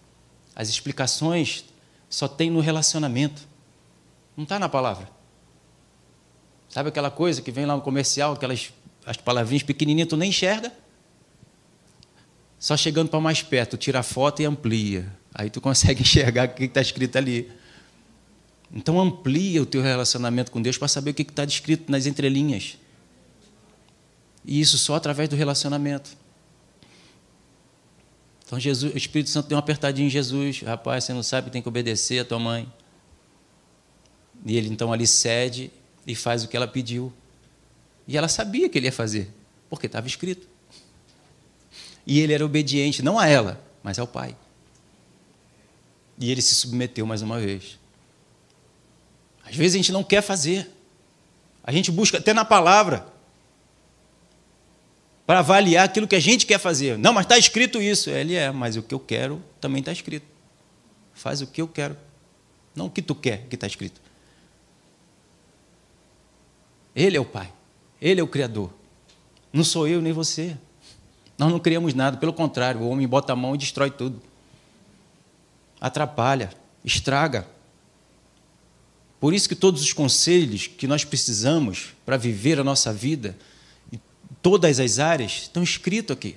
As 0.54 0.68
explicações 0.68 1.64
só 2.08 2.28
tem 2.28 2.50
no 2.50 2.60
relacionamento. 2.60 3.46
Não 4.36 4.44
está 4.44 4.58
na 4.58 4.68
palavra. 4.68 5.08
Sabe 6.68 6.88
aquela 6.88 7.10
coisa 7.10 7.40
que 7.40 7.50
vem 7.50 7.66
lá 7.66 7.74
no 7.74 7.82
comercial, 7.82 8.32
aquelas 8.32 8.72
as 9.06 9.16
palavrinhas 9.16 9.62
pequenininhas, 9.62 10.08
tu 10.08 10.16
nem 10.16 10.30
enxerga? 10.30 10.72
Só 12.58 12.76
chegando 12.76 13.08
para 13.08 13.20
mais 13.20 13.40
perto, 13.40 13.76
tira 13.76 14.00
a 14.00 14.02
foto 14.02 14.42
e 14.42 14.44
amplia. 14.44 15.12
Aí 15.32 15.48
tu 15.48 15.60
consegue 15.60 16.02
enxergar 16.04 16.48
o 16.48 16.54
que 16.54 16.64
está 16.64 16.80
escrito 16.80 17.16
ali. 17.16 17.50
Então 18.72 19.00
amplia 19.00 19.62
o 19.62 19.66
teu 19.66 19.80
relacionamento 19.80 20.50
com 20.50 20.60
Deus 20.60 20.76
para 20.76 20.88
saber 20.88 21.12
o 21.12 21.14
que 21.14 21.22
está 21.22 21.44
descrito 21.44 21.90
nas 21.90 22.04
entrelinhas. 22.04 22.76
E 24.44 24.60
isso 24.60 24.76
só 24.76 24.96
através 24.96 25.28
do 25.28 25.36
relacionamento. 25.36 26.16
Então 28.46 28.60
Jesus, 28.60 28.94
o 28.94 28.96
Espírito 28.96 29.28
Santo 29.28 29.48
deu 29.48 29.56
uma 29.56 29.60
apertadinha 29.60 30.06
em 30.06 30.10
Jesus. 30.10 30.60
Rapaz, 30.60 31.02
você 31.02 31.12
não 31.12 31.22
sabe, 31.22 31.50
tem 31.50 31.60
que 31.60 31.68
obedecer 31.68 32.20
a 32.20 32.24
tua 32.24 32.38
mãe. 32.38 32.72
E 34.44 34.56
ele 34.56 34.68
então 34.68 34.92
ali 34.92 35.04
cede 35.04 35.70
e 36.06 36.14
faz 36.14 36.44
o 36.44 36.48
que 36.48 36.56
ela 36.56 36.68
pediu. 36.68 37.12
E 38.06 38.16
ela 38.16 38.28
sabia 38.28 38.68
que 38.68 38.78
ele 38.78 38.86
ia 38.86 38.92
fazer, 38.92 39.28
porque 39.68 39.86
estava 39.86 40.06
escrito. 40.06 40.46
E 42.06 42.20
ele 42.20 42.32
era 42.32 42.46
obediente, 42.46 43.02
não 43.02 43.18
a 43.18 43.26
ela, 43.26 43.60
mas 43.82 43.98
ao 43.98 44.06
pai. 44.06 44.36
E 46.16 46.30
ele 46.30 46.40
se 46.40 46.54
submeteu 46.54 47.04
mais 47.04 47.22
uma 47.22 47.40
vez. 47.40 47.80
Às 49.44 49.56
vezes 49.56 49.74
a 49.74 49.78
gente 49.78 49.90
não 49.90 50.04
quer 50.04 50.22
fazer. 50.22 50.70
A 51.64 51.72
gente 51.72 51.90
busca 51.90 52.18
até 52.18 52.32
na 52.32 52.44
palavra 52.44 53.12
para 55.26 55.40
avaliar 55.40 55.84
aquilo 55.84 56.06
que 56.06 56.14
a 56.14 56.20
gente 56.20 56.46
quer 56.46 56.58
fazer. 56.58 56.96
Não, 56.96 57.12
mas 57.12 57.24
está 57.24 57.36
escrito 57.36 57.82
isso. 57.82 58.08
Ele 58.10 58.34
é, 58.34 58.50
mas 58.52 58.76
o 58.76 58.82
que 58.82 58.94
eu 58.94 59.00
quero 59.00 59.42
também 59.60 59.80
está 59.80 59.90
escrito. 59.90 60.26
Faz 61.12 61.42
o 61.42 61.46
que 61.46 61.60
eu 61.60 61.66
quero, 61.66 61.96
não 62.74 62.86
o 62.86 62.90
que 62.90 63.02
tu 63.02 63.14
quer 63.14 63.46
que 63.48 63.56
está 63.56 63.66
escrito. 63.66 64.00
Ele 66.94 67.16
é 67.16 67.20
o 67.20 67.24
Pai, 67.24 67.52
Ele 68.00 68.20
é 68.20 68.24
o 68.24 68.28
Criador. 68.28 68.70
Não 69.52 69.64
sou 69.64 69.88
eu 69.88 70.00
nem 70.00 70.12
você. 70.12 70.56
Nós 71.38 71.50
não 71.50 71.58
criamos 71.58 71.92
nada, 71.92 72.16
pelo 72.16 72.32
contrário, 72.32 72.80
o 72.80 72.88
homem 72.88 73.06
bota 73.06 73.32
a 73.32 73.36
mão 73.36 73.54
e 73.54 73.58
destrói 73.58 73.90
tudo. 73.90 74.22
Atrapalha, 75.80 76.50
estraga. 76.84 77.46
Por 79.20 79.34
isso 79.34 79.48
que 79.48 79.54
todos 79.54 79.82
os 79.82 79.92
conselhos 79.92 80.66
que 80.66 80.86
nós 80.86 81.04
precisamos 81.04 81.94
para 82.04 82.16
viver 82.16 82.58
a 82.58 82.64
nossa 82.64 82.92
vida 82.92 83.36
todas 84.46 84.78
as 84.78 85.00
áreas, 85.00 85.42
estão 85.42 85.60
escritos 85.60 86.16
aqui. 86.16 86.36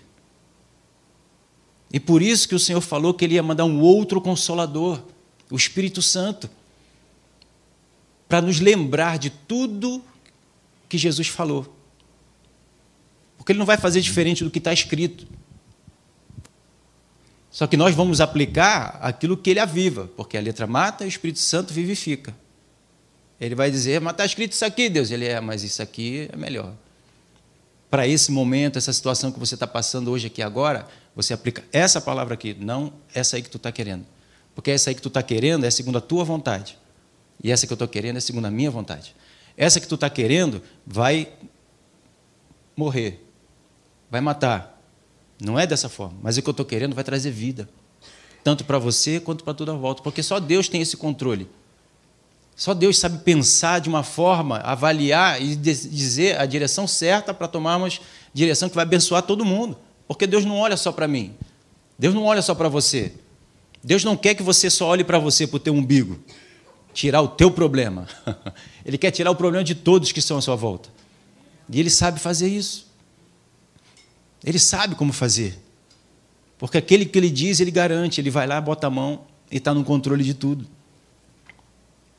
E 1.93 1.99
por 1.99 2.23
isso 2.23 2.49
que 2.49 2.55
o 2.55 2.59
Senhor 2.59 2.81
falou 2.81 3.13
que 3.13 3.23
Ele 3.23 3.35
ia 3.35 3.43
mandar 3.43 3.65
um 3.65 3.81
outro 3.81 4.19
consolador, 4.19 4.99
o 5.47 5.55
Espírito 5.55 6.01
Santo, 6.01 6.49
para 8.27 8.41
nos 8.41 8.59
lembrar 8.59 9.19
de 9.19 9.29
tudo 9.29 10.03
que 10.89 10.97
Jesus 10.97 11.27
falou. 11.27 11.71
Porque 13.37 13.51
Ele 13.51 13.59
não 13.59 13.65
vai 13.67 13.77
fazer 13.77 14.01
diferente 14.01 14.43
do 14.43 14.49
que 14.49 14.57
está 14.57 14.73
escrito. 14.73 15.27
Só 17.51 17.67
que 17.67 17.77
nós 17.77 17.93
vamos 17.93 18.19
aplicar 18.19 18.97
aquilo 19.03 19.37
que 19.37 19.51
Ele 19.51 19.59
aviva, 19.59 20.09
porque 20.17 20.35
a 20.35 20.41
letra 20.41 20.65
mata 20.65 21.03
e 21.03 21.07
o 21.07 21.09
Espírito 21.09 21.37
Santo 21.37 21.75
vivifica. 21.75 22.35
Ele 23.39 23.53
vai 23.53 23.69
dizer, 23.69 24.01
mas 24.01 24.13
está 24.13 24.25
escrito 24.25 24.53
isso 24.53 24.65
aqui, 24.65 24.89
Deus. 24.89 25.11
Ele 25.11 25.27
é, 25.27 25.39
mas 25.39 25.61
isso 25.61 25.79
aqui 25.79 26.27
é 26.33 26.35
melhor 26.35 26.73
para 27.89 28.07
esse 28.07 28.31
momento, 28.31 28.77
essa 28.77 28.93
situação 28.93 29.31
que 29.31 29.39
você 29.39 29.55
está 29.55 29.65
passando 29.65 30.11
hoje 30.11 30.27
aqui 30.27 30.41
agora, 30.41 30.87
você 31.15 31.33
aplica 31.33 31.63
essa 31.71 31.99
palavra 31.99 32.35
aqui, 32.35 32.55
não 32.59 32.93
essa 33.13 33.35
aí 33.35 33.41
que 33.41 33.49
tu 33.49 33.57
está 33.57 33.71
querendo. 33.71 34.05
Porque 34.53 34.71
essa 34.71 34.89
aí 34.89 34.95
que 34.95 35.01
tu 35.01 35.07
está 35.07 35.23
querendo 35.23 35.65
é 35.65 35.71
segundo 35.71 35.97
a 35.97 36.01
tua 36.01 36.23
vontade. 36.23 36.77
E 37.43 37.51
essa 37.51 37.65
que 37.65 37.73
eu 37.73 37.75
estou 37.75 37.87
querendo 37.87 38.17
é 38.17 38.19
segundo 38.19 38.45
a 38.45 38.51
minha 38.51 38.69
vontade. 38.69 39.15
Essa 39.57 39.79
que 39.79 39.87
tu 39.87 39.95
está 39.95 40.09
querendo 40.09 40.61
vai 40.85 41.31
morrer, 42.75 43.25
vai 44.09 44.21
matar. 44.21 44.79
Não 45.41 45.57
é 45.57 45.65
dessa 45.65 45.89
forma, 45.89 46.17
mas 46.21 46.37
o 46.37 46.41
que 46.41 46.49
eu 46.49 46.51
estou 46.51 46.65
querendo 46.65 46.93
vai 46.93 47.03
trazer 47.03 47.31
vida. 47.31 47.69
Tanto 48.43 48.65
para 48.65 48.77
você 48.77 49.19
quanto 49.19 49.43
para 49.43 49.53
toda 49.53 49.71
a 49.71 49.75
volta. 49.75 50.01
Porque 50.01 50.21
só 50.21 50.39
Deus 50.39 50.69
tem 50.69 50.81
esse 50.81 50.95
controle. 50.95 51.49
Só 52.59 52.73
Deus 52.73 52.97
sabe 52.99 53.19
pensar 53.19 53.79
de 53.79 53.87
uma 53.87 54.03
forma, 54.03 54.57
avaliar 54.57 55.41
e 55.41 55.55
dizer 55.55 56.37
a 56.37 56.45
direção 56.45 56.85
certa 56.85 57.33
para 57.33 57.47
tomarmos 57.47 58.01
direção 58.33 58.67
que 58.67 58.75
vai 58.75 58.83
abençoar 58.83 59.23
todo 59.23 59.45
mundo. 59.45 59.77
Porque 60.05 60.27
Deus 60.27 60.43
não 60.43 60.57
olha 60.57 60.75
só 60.75 60.91
para 60.91 61.07
mim. 61.07 61.33
Deus 61.97 62.13
não 62.13 62.25
olha 62.25 62.41
só 62.41 62.53
para 62.53 62.67
você. 62.67 63.13
Deus 63.81 64.03
não 64.03 64.17
quer 64.17 64.35
que 64.35 64.43
você 64.43 64.69
só 64.69 64.87
olhe 64.87 65.05
para 65.05 65.17
você 65.17 65.47
para 65.47 65.55
o 65.55 65.59
teu 65.61 65.73
umbigo, 65.73 66.19
tirar 66.93 67.21
o 67.21 67.29
teu 67.29 67.49
problema. 67.49 68.05
Ele 68.85 68.97
quer 68.97 69.11
tirar 69.11 69.31
o 69.31 69.35
problema 69.35 69.63
de 69.63 69.73
todos 69.73 70.11
que 70.11 70.19
estão 70.19 70.37
à 70.37 70.41
sua 70.41 70.57
volta. 70.57 70.89
E 71.69 71.79
Ele 71.79 71.89
sabe 71.89 72.19
fazer 72.19 72.49
isso. 72.49 72.87
Ele 74.43 74.59
sabe 74.59 74.95
como 74.95 75.13
fazer. 75.13 75.57
Porque 76.57 76.77
aquele 76.77 77.05
que 77.05 77.17
Ele 77.17 77.29
diz, 77.29 77.61
Ele 77.61 77.71
garante. 77.71 78.19
Ele 78.19 78.29
vai 78.29 78.45
lá, 78.45 78.59
bota 78.59 78.87
a 78.87 78.89
mão 78.89 79.21
e 79.49 79.55
está 79.55 79.73
no 79.73 79.85
controle 79.85 80.25
de 80.25 80.33
tudo. 80.33 80.67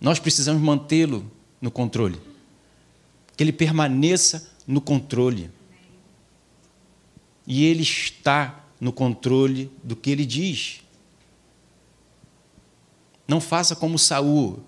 Nós 0.01 0.19
precisamos 0.19 0.63
mantê-lo 0.63 1.31
no 1.61 1.71
controle. 1.71 2.21
Que 3.37 3.45
ele 3.45 3.53
permaneça 3.53 4.51
no 4.67 4.81
controle. 4.81 5.51
E 7.47 7.65
ele 7.65 7.83
está 7.83 8.65
no 8.81 8.93
controle 8.93 9.71
do 9.83 9.95
que 9.95 10.11
ele 10.11 10.25
diz. 10.25 10.81
Não 13.29 13.41
faça 13.41 13.77
como 13.77 13.99
Saul, 13.99 14.61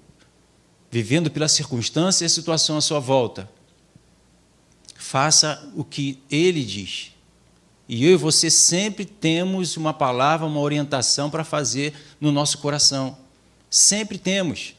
vivendo 0.90 1.30
pela 1.30 1.48
circunstância 1.48 2.24
e 2.24 2.26
a 2.26 2.28
situação 2.28 2.76
à 2.76 2.80
sua 2.80 3.00
volta. 3.00 3.50
Faça 4.94 5.72
o 5.74 5.82
que 5.82 6.18
ele 6.30 6.64
diz. 6.64 7.12
E 7.88 8.04
eu 8.04 8.12
e 8.12 8.16
você 8.16 8.50
sempre 8.50 9.04
temos 9.04 9.76
uma 9.76 9.92
palavra, 9.92 10.46
uma 10.46 10.60
orientação 10.60 11.28
para 11.28 11.44
fazer 11.44 11.92
no 12.20 12.30
nosso 12.30 12.58
coração. 12.58 13.18
Sempre 13.68 14.18
temos. 14.18 14.74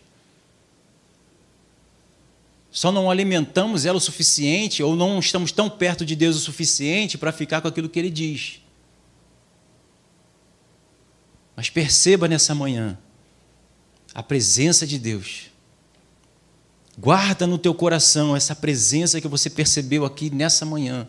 Só 2.73 2.91
não 2.91 3.11
alimentamos 3.11 3.85
ela 3.85 3.99
o 3.99 4.01
suficiente 4.01 4.81
ou 4.81 4.95
não 4.95 5.19
estamos 5.19 5.51
tão 5.51 5.69
perto 5.69 6.03
de 6.03 6.15
Deus 6.15 6.35
o 6.35 6.39
suficiente 6.39 7.19
para 7.19 7.31
ficar 7.31 7.61
com 7.61 7.67
aquilo 7.67 7.87
que 7.87 7.99
ele 7.99 8.09
diz. 8.09 8.61
Mas 11.55 11.69
perceba 11.69 12.27
nessa 12.27 12.55
manhã 12.55 12.97
a 14.11 14.23
presença 14.23 14.87
de 14.87 14.97
Deus. 14.97 15.51
Guarda 16.97 17.45
no 17.45 17.59
teu 17.59 17.75
coração 17.75 18.35
essa 18.35 18.55
presença 18.55 19.21
que 19.21 19.27
você 19.27 19.51
percebeu 19.51 20.03
aqui 20.03 20.31
nessa 20.31 20.65
manhã. 20.65 21.07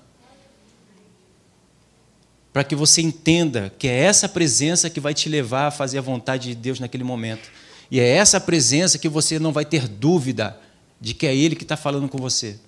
Para 2.52 2.62
que 2.62 2.76
você 2.76 3.00
entenda 3.00 3.72
que 3.78 3.88
é 3.88 4.00
essa 4.00 4.28
presença 4.28 4.90
que 4.90 5.00
vai 5.00 5.14
te 5.14 5.30
levar 5.30 5.68
a 5.68 5.70
fazer 5.70 5.96
a 5.96 6.02
vontade 6.02 6.50
de 6.50 6.54
Deus 6.56 6.78
naquele 6.78 7.04
momento. 7.04 7.50
E 7.90 7.98
é 8.00 8.06
essa 8.06 8.38
presença 8.38 8.98
que 8.98 9.08
você 9.08 9.38
não 9.38 9.50
vai 9.50 9.64
ter 9.64 9.88
dúvida 9.88 10.60
de 11.04 11.12
que 11.12 11.26
é 11.26 11.36
Ele 11.36 11.54
que 11.54 11.64
está 11.64 11.76
falando 11.76 12.08
com 12.08 12.16
você. 12.16 12.58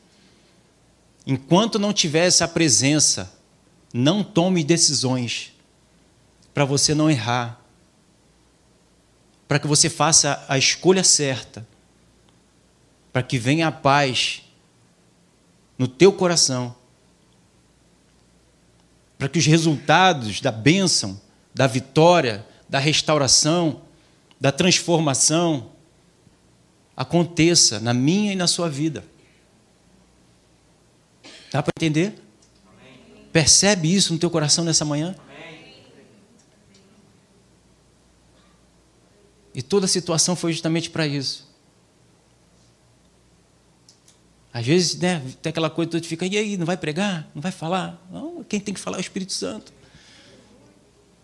Enquanto 1.26 1.78
não 1.78 1.90
tiver 1.90 2.26
essa 2.26 2.46
presença, 2.46 3.32
não 3.94 4.22
tome 4.22 4.62
decisões 4.62 5.54
para 6.52 6.66
você 6.66 6.94
não 6.94 7.10
errar, 7.10 7.58
para 9.48 9.58
que 9.58 9.66
você 9.66 9.88
faça 9.88 10.44
a 10.48 10.58
escolha 10.58 11.02
certa, 11.02 11.66
para 13.10 13.22
que 13.22 13.38
venha 13.38 13.68
a 13.68 13.72
paz 13.72 14.42
no 15.78 15.88
teu 15.88 16.12
coração, 16.12 16.76
para 19.18 19.30
que 19.30 19.38
os 19.38 19.46
resultados 19.46 20.42
da 20.42 20.52
bênção, 20.52 21.18
da 21.54 21.66
vitória, 21.66 22.46
da 22.68 22.78
restauração, 22.78 23.80
da 24.38 24.52
transformação 24.52 25.70
aconteça 26.96 27.78
na 27.78 27.92
minha 27.92 28.32
e 28.32 28.36
na 28.36 28.46
sua 28.46 28.68
vida. 28.70 29.04
Dá 31.52 31.62
para 31.62 31.72
entender? 31.76 32.14
Amém. 32.66 33.24
Percebe 33.32 33.94
isso 33.94 34.12
no 34.12 34.18
teu 34.18 34.30
coração 34.30 34.64
nessa 34.64 34.84
manhã? 34.84 35.14
Amém. 35.18 35.74
E 39.54 39.62
toda 39.62 39.84
a 39.84 39.88
situação 39.88 40.34
foi 40.34 40.52
justamente 40.52 40.90
para 40.90 41.06
isso. 41.06 41.46
Às 44.52 44.66
vezes, 44.66 44.98
né, 44.98 45.22
tem 45.42 45.50
aquela 45.50 45.68
coisa, 45.68 46.00
tu 46.00 46.06
fica, 46.06 46.24
e 46.24 46.36
aí, 46.36 46.56
não 46.56 46.64
vai 46.64 46.78
pregar? 46.78 47.30
Não 47.34 47.42
vai 47.42 47.52
falar? 47.52 48.02
Não, 48.10 48.42
quem 48.42 48.58
tem 48.58 48.72
que 48.72 48.80
falar 48.80 48.96
é 48.96 49.00
o 49.00 49.02
Espírito 49.02 49.34
Santo. 49.34 49.70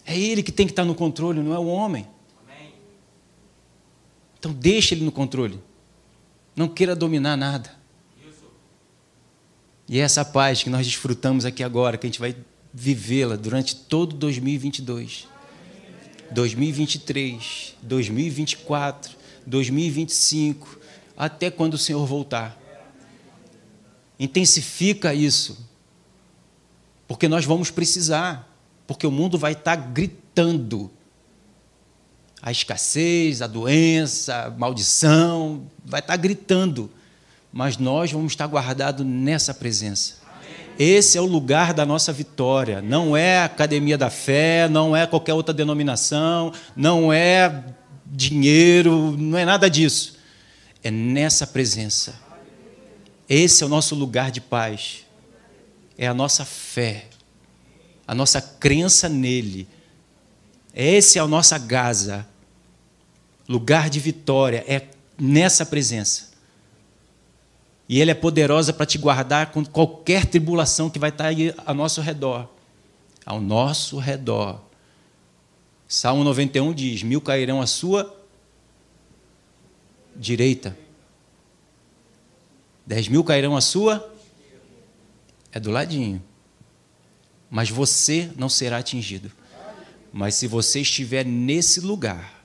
É 0.05 0.19
ele 0.19 0.43
que 0.43 0.53
tem 0.53 0.67
que 0.67 0.73
estar 0.73 0.85
no 0.85 0.95
controle, 0.95 1.41
não 1.41 1.55
é 1.55 1.59
o 1.59 1.67
homem. 1.67 2.07
Então 4.43 4.53
deixe 4.53 4.93
ele 4.93 5.05
no 5.05 5.13
controle. 5.13 5.63
Não 6.57 6.67
queira 6.67 6.97
dominar 6.97 7.37
nada. 7.37 7.71
E 9.89 10.01
é 10.01 10.03
essa 10.03 10.25
paz 10.25 10.65
que 10.65 10.69
nós 10.69 10.85
desfrutamos 10.85 11.45
aqui 11.45 11.63
agora, 11.63 11.97
que 11.97 12.05
a 12.05 12.11
gente 12.11 12.19
vai 12.19 12.35
vivê-la 12.75 13.37
durante 13.37 13.77
todo 13.77 14.17
2022, 14.17 15.29
2023, 16.33 17.77
2024, 17.83 19.17
2025, 19.47 20.81
até 21.17 21.49
quando 21.49 21.75
o 21.75 21.79
Senhor 21.79 22.05
voltar. 22.05 22.61
Intensifica 24.19 25.15
isso, 25.15 25.69
porque 27.07 27.29
nós 27.29 27.45
vamos 27.45 27.71
precisar, 27.71 28.53
porque 28.89 29.07
o 29.07 29.11
mundo 29.13 29.39
vai 29.39 29.53
estar 29.53 29.77
gritando 29.77 30.91
a 32.43 32.51
escassez, 32.51 33.41
a 33.41 33.47
doença, 33.47 34.47
a 34.47 34.51
maldição, 34.51 35.71
vai 35.85 36.01
estar 36.01 36.17
gritando, 36.17 36.91
mas 37.53 37.77
nós 37.77 38.11
vamos 38.11 38.33
estar 38.33 38.47
guardados 38.47 39.07
nessa 39.07 39.55
presença. 39.55 40.21
Esse 40.77 41.17
é 41.17 41.21
o 41.21 41.27
lugar 41.27 41.73
da 41.73 41.87
nossa 41.87 42.13
vitória. 42.13 42.83
Não 42.83 43.17
é 43.17 43.39
a 43.39 43.45
academia 43.45 43.97
da 43.97 44.11
fé, 44.11 44.69
não 44.69 44.97
é 44.97 45.07
qualquer 45.07 45.35
outra 45.35 45.55
denominação, 45.55 46.53
não 46.75 47.13
é 47.13 47.63
dinheiro, 48.05 49.15
não 49.17 49.39
é 49.39 49.45
nada 49.45 49.71
disso. 49.71 50.19
É 50.83 50.91
nessa 50.91 51.47
presença. 51.47 52.15
Esse 53.29 53.63
é 53.63 53.67
o 53.67 53.69
nosso 53.69 53.95
lugar 53.95 54.33
de 54.33 54.41
paz. 54.41 55.07
É 55.97 56.09
a 56.09 56.15
nossa 56.15 56.45
fé, 56.45 57.07
a 58.07 58.15
nossa 58.15 58.41
crença 58.41 59.09
nele. 59.09 59.69
Esse 60.75 61.19
é 61.19 61.23
a 61.23 61.27
nossa 61.29 61.59
Gaza, 61.59 62.27
lugar 63.53 63.91
de 63.91 64.01
vitória 64.01 64.65
é 64.67 64.89
nessa 65.19 65.67
presença. 65.67 66.33
E 67.89 68.01
Ele 68.01 68.11
é 68.11 68.15
poderosa 68.15 68.73
para 68.73 68.87
te 68.87 68.97
guardar 68.97 69.53
com 69.53 69.65
qualquer 69.65 70.25
tribulação 70.25 70.89
que 70.89 70.99
vai 70.99 71.11
estar 71.11 71.27
aí 71.27 71.55
ao 71.67 71.75
nosso 71.75 72.01
redor. 72.01 72.49
Ao 73.27 73.41
nosso 73.41 73.99
redor. 73.99 74.61
Salmo 75.87 76.25
91 76.25 76.73
diz: 76.73 77.03
Mil 77.03 77.21
cairão 77.21 77.61
à 77.61 77.67
sua 77.67 78.19
direita, 80.17 80.77
dez 82.87 83.09
mil 83.09 83.23
cairão 83.23 83.57
à 83.57 83.61
sua. 83.61 84.11
É 85.53 85.61
do 85.61 85.71
ladinho. 85.71 86.23
Mas 87.51 87.69
você 87.69 88.33
não 88.37 88.49
será 88.49 88.79
atingido. 88.79 89.31
Mas 90.11 90.35
se 90.35 90.47
você 90.47 90.81
estiver 90.81 91.27
nesse 91.27 91.81
lugar, 91.81 92.42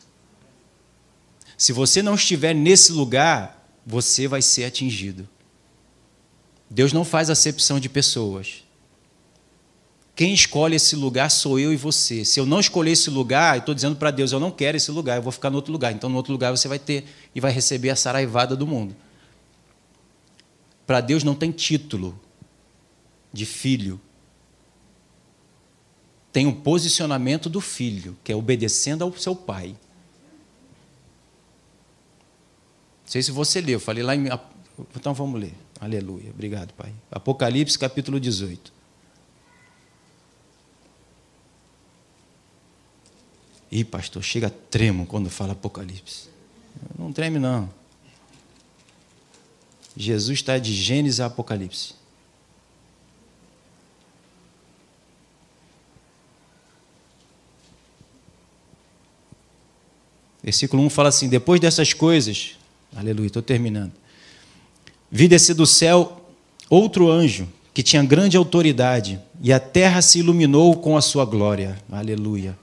se 1.57 1.73
você 1.73 2.03
não 2.03 2.13
estiver 2.13 2.53
nesse 2.53 2.91
lugar, 2.91 3.67
você 3.85 4.27
vai 4.27 4.43
ser 4.43 4.65
atingido. 4.65 5.27
Deus 6.69 6.93
não 6.93 7.03
faz 7.03 7.29
acepção 7.29 7.79
de 7.79 7.89
pessoas. 7.89 8.63
Quem 10.15 10.33
escolhe 10.33 10.75
esse 10.75 10.95
lugar 10.95 11.31
sou 11.31 11.59
eu 11.59 11.73
e 11.73 11.77
você. 11.77 12.23
Se 12.25 12.39
eu 12.39 12.45
não 12.45 12.59
escolher 12.59 12.91
esse 12.91 13.09
lugar, 13.09 13.55
eu 13.55 13.59
estou 13.59 13.73
dizendo 13.73 13.95
para 13.95 14.11
Deus, 14.11 14.31
eu 14.31 14.39
não 14.39 14.51
quero 14.51 14.77
esse 14.77 14.91
lugar, 14.91 15.17
eu 15.17 15.21
vou 15.21 15.31
ficar 15.31 15.49
no 15.49 15.55
outro 15.55 15.71
lugar. 15.71 15.93
Então, 15.93 16.09
no 16.09 16.17
outro 16.17 16.31
lugar 16.31 16.51
você 16.51 16.67
vai 16.67 16.79
ter 16.79 17.05
e 17.33 17.39
vai 17.39 17.51
receber 17.51 17.89
a 17.89 17.95
saraivada 17.95 18.55
do 18.55 18.67
mundo. 18.67 18.95
Para 20.85 21.01
Deus 21.01 21.23
não 21.23 21.35
tem 21.35 21.51
título 21.51 22.19
de 23.31 23.45
filho. 23.45 23.99
Tem 26.31 26.45
um 26.45 26.53
posicionamento 26.53 27.49
do 27.49 27.61
filho, 27.61 28.17
que 28.23 28.31
é 28.31 28.35
obedecendo 28.35 29.03
ao 29.03 29.13
seu 29.17 29.35
pai. 29.35 29.75
Não 33.07 33.11
sei 33.13 33.21
se 33.21 33.31
você 33.31 33.61
leu, 33.61 33.79
falei 33.79 34.03
lá 34.03 34.13
em. 34.13 34.25
Então 34.93 35.13
vamos 35.13 35.39
ler. 35.39 35.53
Aleluia. 35.79 36.29
Obrigado, 36.29 36.73
Pai. 36.73 36.93
Apocalipse, 37.09 37.79
capítulo 37.79 38.19
18. 38.19 38.73
Ih, 43.71 43.85
pastor, 43.85 44.21
chega 44.21 44.49
tremo 44.49 45.05
quando 45.05 45.29
fala 45.29 45.53
Apocalipse. 45.53 46.27
Não 46.99 47.13
treme, 47.13 47.39
não. 47.39 47.69
Jesus 49.95 50.39
está 50.39 50.57
de 50.57 50.73
Gênesis 50.73 51.21
a 51.21 51.27
Apocalipse. 51.27 51.95
Versículo 60.43 60.83
1 60.83 60.89
fala 60.89 61.07
assim: 61.07 61.29
Depois 61.29 61.61
dessas 61.61 61.93
coisas, 61.93 62.57
Aleluia, 62.97 63.27
estou 63.27 63.43
terminando. 63.43 63.91
Vi 65.11 65.27
descer 65.27 65.53
do 65.53 65.67
céu 65.67 66.19
outro 66.67 67.11
anjo 67.11 67.47
que 67.71 67.83
tinha 67.83 68.03
grande 68.03 68.35
autoridade, 68.35 69.19
e 69.39 69.53
a 69.53 69.59
terra 69.59 70.01
se 70.01 70.17
iluminou 70.17 70.75
com 70.75 70.97
a 70.97 71.01
sua 71.01 71.23
glória. 71.23 71.77
Aleluia. 71.91 72.57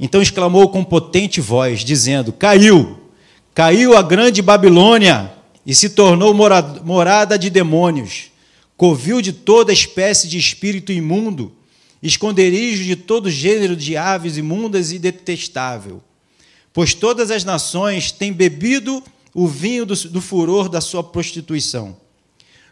Então 0.00 0.22
exclamou 0.22 0.70
com 0.70 0.82
potente 0.82 1.38
voz, 1.38 1.80
dizendo: 1.80 2.32
Caiu, 2.32 2.98
caiu 3.52 3.94
a 3.94 4.00
grande 4.00 4.40
Babilônia 4.40 5.30
e 5.66 5.74
se 5.74 5.90
tornou 5.90 6.32
morada 6.32 7.38
de 7.38 7.50
demônios, 7.50 8.30
covil 8.74 9.20
de 9.20 9.34
toda 9.34 9.70
espécie 9.70 10.28
de 10.28 10.38
espírito 10.38 10.92
imundo, 10.92 11.52
esconderijo 12.02 12.84
de 12.84 12.96
todo 12.96 13.30
gênero 13.30 13.76
de 13.76 13.98
aves 13.98 14.38
imundas 14.38 14.92
e 14.92 14.98
detestável. 14.98 16.02
Pois 16.72 16.94
todas 16.94 17.30
as 17.30 17.44
nações 17.44 18.10
têm 18.10 18.32
bebido 18.32 19.04
o 19.34 19.46
vinho 19.46 19.84
do, 19.86 19.94
do 19.94 20.20
furor 20.20 20.68
da 20.68 20.80
sua 20.80 21.02
prostituição. 21.02 21.96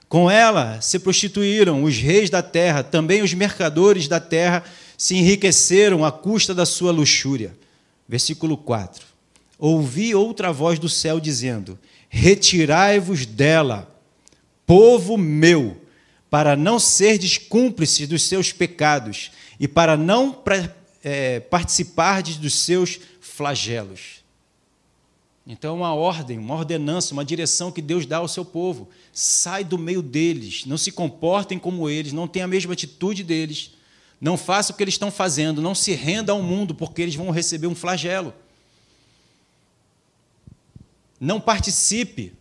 Com 0.09 0.31
ela 0.31 0.81
se 0.81 0.99
prostituíram 0.99 1.83
os 1.83 1.97
reis 1.97 2.31
da 2.31 2.43
terra, 2.43 2.83
também 2.83 3.23
os 3.23 3.35
mercadores 3.35 4.07
da 4.07 4.21
terra 4.21 4.65
se 4.97 5.17
enriqueceram 5.17 6.05
à 6.05 6.13
custa 6.13 6.55
da 6.55 6.65
sua 6.65 6.93
luxúria. 6.93 7.57
Versículo 8.09 8.57
4. 8.57 9.05
Ouvi 9.59 10.15
outra 10.15 10.53
voz 10.53 10.79
do 10.79 10.89
céu 10.89 11.19
dizendo: 11.19 11.79
Retirai-vos 12.09 13.27
dela, 13.27 13.93
povo 14.65 15.17
meu, 15.17 15.81
para 16.31 16.55
não 16.55 16.79
serdes 16.79 17.37
cúmplices 17.37 18.07
dos 18.07 18.23
seus 18.23 18.53
pecados 18.53 19.33
e 19.59 19.67
para 19.67 19.97
não 19.97 20.43
é, 21.03 21.41
participardes 21.41 22.37
dos 22.37 22.55
seus 22.55 23.01
flagelos. 23.21 24.25
Então, 25.47 25.77
é 25.77 25.79
uma 25.79 25.95
ordem, 25.95 26.39
uma 26.39 26.57
ordenança, 26.57 27.13
uma 27.13 27.25
direção 27.25 27.71
que 27.71 27.81
Deus 27.81 28.05
dá 28.05 28.17
ao 28.17 28.27
seu 28.27 28.45
povo. 28.45 28.89
Sai 29.13 29.63
do 29.63 29.79
meio 29.79 30.03
deles, 30.03 30.65
não 30.67 30.77
se 30.77 30.91
comportem 30.91 31.57
como 31.57 31.89
eles, 31.89 32.13
não 32.13 32.27
tenham 32.27 32.47
a 32.47 32.49
mesma 32.49 32.73
atitude 32.73 33.23
deles, 33.23 33.71
Não 34.21 34.37
faça 34.37 34.73
o 34.73 34.77
que 34.77 34.83
eles 34.83 34.95
estão 34.95 35.11
fazendo, 35.11 35.61
não 35.61 35.75
se 35.75 35.93
renda 35.93 36.33
ao 36.33 36.43
mundo, 36.43 36.75
porque 36.75 37.03
eles 37.03 37.15
vão 37.15 37.31
receber 37.31 37.67
um 37.67 37.75
flagelo. 37.75 38.33
Não 41.21 41.41
participe 41.41 42.33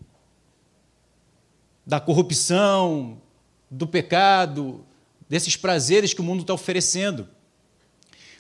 da 1.86 2.00
corrupção, 2.00 3.22
do 3.70 3.86
pecado, 3.86 4.84
desses 5.30 5.56
prazeres 5.56 6.14
que 6.14 6.22
o 6.22 6.24
mundo 6.24 6.42
está 6.42 6.54
oferecendo, 6.54 7.28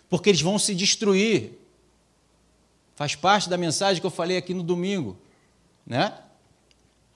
porque 0.10 0.30
eles 0.30 0.42
vão 0.42 0.58
se 0.58 0.74
destruir. 0.74 1.52
Faz 2.96 3.14
parte 3.14 3.50
da 3.50 3.58
mensagem 3.58 4.00
que 4.00 4.08
eu 4.08 4.12
falei 4.12 4.38
aqui 4.38 4.54
no 4.54 4.64
domingo, 4.64 5.18
né? 5.86 6.18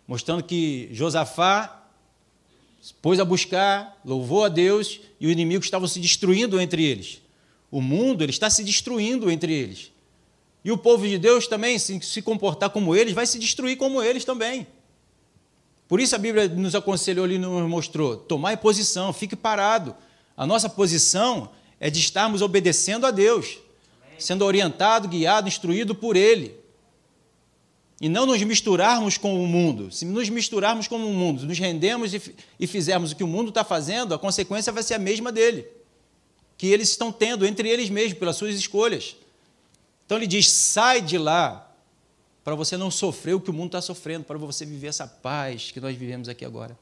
Mostrando 0.08 0.44
que 0.44 0.90
Josafá 0.92 1.86
pôs 3.02 3.20
a 3.20 3.26
buscar, 3.26 4.00
louvou 4.04 4.44
a 4.44 4.50
Deus 4.50 5.00
e 5.20 5.28
o 5.28 5.32
inimigo 5.32 5.64
estava 5.64 5.88
se 5.88 6.00
destruindo 6.00 6.60
entre 6.60 6.84
eles. 6.84 7.22
O 7.72 7.82
mundo 7.82 8.24
ele 8.24 8.32
está 8.32 8.50
se 8.50 8.64
destruindo 8.64 9.30
entre 9.32 9.54
eles. 9.54 9.92
E 10.64 10.72
o 10.72 10.78
povo 10.78 11.08
de 11.08 11.18
Deus 11.18 11.48
também, 11.48 11.80
se 11.80 12.02
se 12.02 12.22
comportar 12.22 12.70
como 12.70 12.96
eles, 12.96 13.14
vai 13.14 13.26
se 13.26 13.40
destruir 13.40 13.78
como 13.78 14.02
eles 14.02 14.26
também. 14.26 14.68
Por 15.88 16.00
isso 16.00 16.14
a 16.16 16.20
Bíblia 16.20 16.48
nos 16.50 16.76
aconselhou 16.76 17.24
ali, 17.26 17.38
nos 17.38 17.70
mostrou: 17.70 18.18
tomai 18.18 18.58
posição, 18.58 19.14
fique 19.14 19.36
parado. 19.36 19.96
A 20.36 20.46
nossa 20.46 20.70
posição 20.70 21.50
é 21.80 21.90
de 21.90 22.00
estarmos 22.00 22.42
obedecendo 22.42 23.06
a 23.06 23.12
Deus, 23.12 23.58
sendo 24.20 24.46
orientado, 24.46 25.08
guiado, 25.08 25.48
instruído 25.48 25.96
por 25.96 26.16
Ele. 26.16 26.60
E 28.02 28.08
não 28.08 28.26
nos 28.26 28.42
misturarmos 28.42 29.18
com 29.18 29.44
o 29.44 29.48
mundo. 29.48 29.92
Se 29.92 30.06
nos 30.06 30.30
misturarmos 30.30 30.88
com 30.88 30.96
o 30.96 31.14
mundo, 31.14 31.46
nos 31.46 31.60
rendemos 31.60 32.14
e 32.14 32.68
fizermos 32.68 33.12
o 33.12 33.16
que 33.16 33.24
o 33.24 33.28
mundo 33.28 33.50
está 33.50 33.64
fazendo, 33.64 34.14
a 34.14 34.20
consequência 34.20 34.72
vai 34.72 34.84
ser 34.84 34.94
a 34.94 35.00
mesma 35.00 35.32
dele. 35.32 35.68
Que 36.58 36.68
eles 36.68 36.90
estão 36.90 37.12
tendo 37.12 37.46
entre 37.46 37.68
eles 37.68 37.90
mesmos, 37.90 38.18
pelas 38.18 38.38
suas 38.38 38.56
escolhas. 38.56 39.18
Então 40.06 40.18
ele 40.18 40.28
diz: 40.28 40.50
sai 40.50 41.02
de 41.02 41.18
lá, 41.18 41.70
para 42.44 42.56
você 42.56 42.78
não 42.78 42.90
sofrer 42.90 43.34
o 43.36 43.42
que 43.42 43.50
o 43.50 43.54
mundo 43.54 43.68
está 43.68 43.82
sofrendo, 43.82 44.24
para 44.24 44.38
você 44.38 44.66
viver 44.66 44.88
essa 44.88 45.06
paz 45.06 45.72
que 45.72 45.82
nós 45.82 45.96
vivemos 45.98 46.30
aqui 46.30 46.46
agora. 46.46 46.78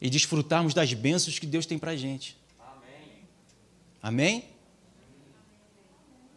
E 0.00 0.10
desfrutarmos 0.10 0.74
das 0.74 0.92
bênçãos 0.92 1.38
que 1.38 1.46
Deus 1.46 1.64
tem 1.64 1.78
para 1.78 1.92
a 1.92 1.96
gente. 1.96 2.36
Amém? 2.60 4.42
Amém? 4.42 4.55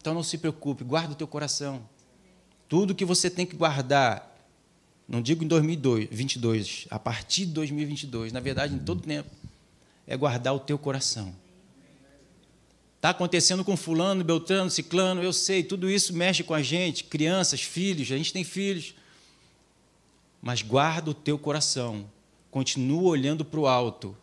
Então 0.10 0.16
não 0.16 0.24
se 0.24 0.40
preocupe, 0.40 0.84
guarda 0.84 1.14
o 1.14 1.16
teu 1.16 1.28
coração. 1.28 1.88
Tudo 2.68 2.96
que 2.96 3.06
você 3.06 3.30
tem 3.30 3.46
que 3.46 3.56
guardar, 3.56 4.36
não 5.08 5.22
digo 5.22 5.44
em 5.44 5.48
2022, 5.48 6.88
a 6.90 6.98
partir 6.98 7.46
de 7.46 7.52
2022, 7.52 8.34
na 8.34 8.40
verdade 8.40 8.74
em 8.74 8.80
todo 8.80 9.04
tempo, 9.04 9.30
é 10.08 10.18
guardar 10.18 10.56
o 10.56 10.60
teu 10.60 10.80
coração. 10.80 11.32
Está 12.96 13.12
acontecendo 13.12 13.64
com 13.64 13.78
fulano, 13.78 14.24
beltrano, 14.24 14.72
ciclano, 14.72 15.22
eu 15.22 15.32
sei, 15.32 15.62
tudo 15.62 15.88
isso 15.88 16.12
mexe 16.12 16.44
com 16.44 16.56
a 16.56 16.64
gente, 16.64 17.04
crianças, 17.04 17.62
filhos, 17.62 18.12
a 18.12 18.18
gente 18.18 18.34
tem 18.34 18.44
filhos. 18.44 18.96
Mas 20.42 20.64
guarda 20.64 21.12
o 21.12 21.14
teu 21.14 21.38
coração, 21.38 22.10
continua 22.50 23.04
olhando 23.04 23.46
para 23.46 23.60
o 23.60 23.68
alto. 23.68 24.18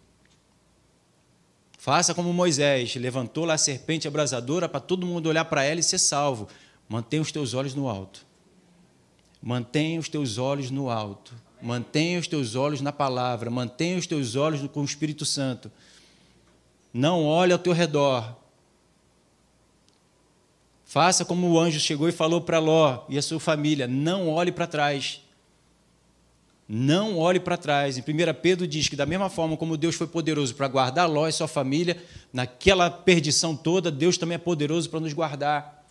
Faça 1.79 2.14
como 2.14 2.33
Moisés, 2.33 2.95
levantou 2.97 3.45
lá 3.45 3.55
a 3.55 3.59
serpente 3.59 4.09
abrasadora 4.09 4.68
para 4.68 4.81
todo 4.81 5.07
mundo 5.07 5.29
olhar 5.29 5.45
para 5.45 5.64
ela 5.64 5.81
e 5.81 5.83
ser 5.83 5.99
salvo. 5.99 6.49
Mantenha 6.89 7.22
os 7.22 7.31
teus 7.31 7.55
olhos 7.55 7.74
no 7.74 7.89
alto. 7.89 8.24
Mantenha 9.43 10.01
os 10.01 10.09
teus 10.09 10.39
olhos 10.39 10.70
no 10.70 10.91
alto. 10.91 11.35
Mantenha 11.61 12.18
os 12.18 12.27
teus 12.27 12.55
olhos 12.55 12.81
na 12.81 12.93
palavra. 12.93 13.51
Mantenha 13.51 13.99
os 13.99 14.07
teus 14.07 14.35
olhos 14.37 14.66
com 14.70 14.81
o 14.81 14.85
Espírito 14.85 15.24
Santo. 15.24 15.70
Não 16.93 17.24
olhe 17.24 17.53
ao 17.53 17.59
teu 17.59 17.72
redor. 17.72 18.37
Faça 20.85 21.24
como 21.24 21.51
o 21.51 21.59
anjo 21.59 21.79
chegou 21.81 22.09
e 22.09 22.12
falou 22.12 22.41
para 22.41 22.59
Ló 22.59 23.05
e 23.09 23.18
a 23.18 23.22
sua 23.22 23.41
família: 23.41 23.87
não 23.87 24.29
olhe 24.29 24.51
para 24.51 24.66
trás. 24.66 25.20
Não 26.69 27.17
olhe 27.19 27.39
para 27.39 27.57
trás. 27.57 27.97
Em 27.97 28.01
1 28.01 28.05
Pedro 28.43 28.67
diz 28.67 28.89
que, 28.89 28.97
da 28.97 29.07
mesma 29.07 29.31
forma 29.31 29.57
como 29.57 29.77
Deus 29.77 29.95
foi 29.95 30.07
poderoso 30.07 30.55
para 30.55 30.67
guardar 30.67 31.09
Ló 31.09 31.29
e 31.29 31.33
sua 31.33 31.47
família, 31.47 32.03
naquela 32.33 32.91
perdição 32.91 33.57
toda, 33.57 33.91
Deus 33.91 34.19
também 34.19 34.35
é 34.35 34.39
poderoso 34.39 34.91
para 34.91 35.01
nos 35.01 35.12
guardar. 35.12 35.85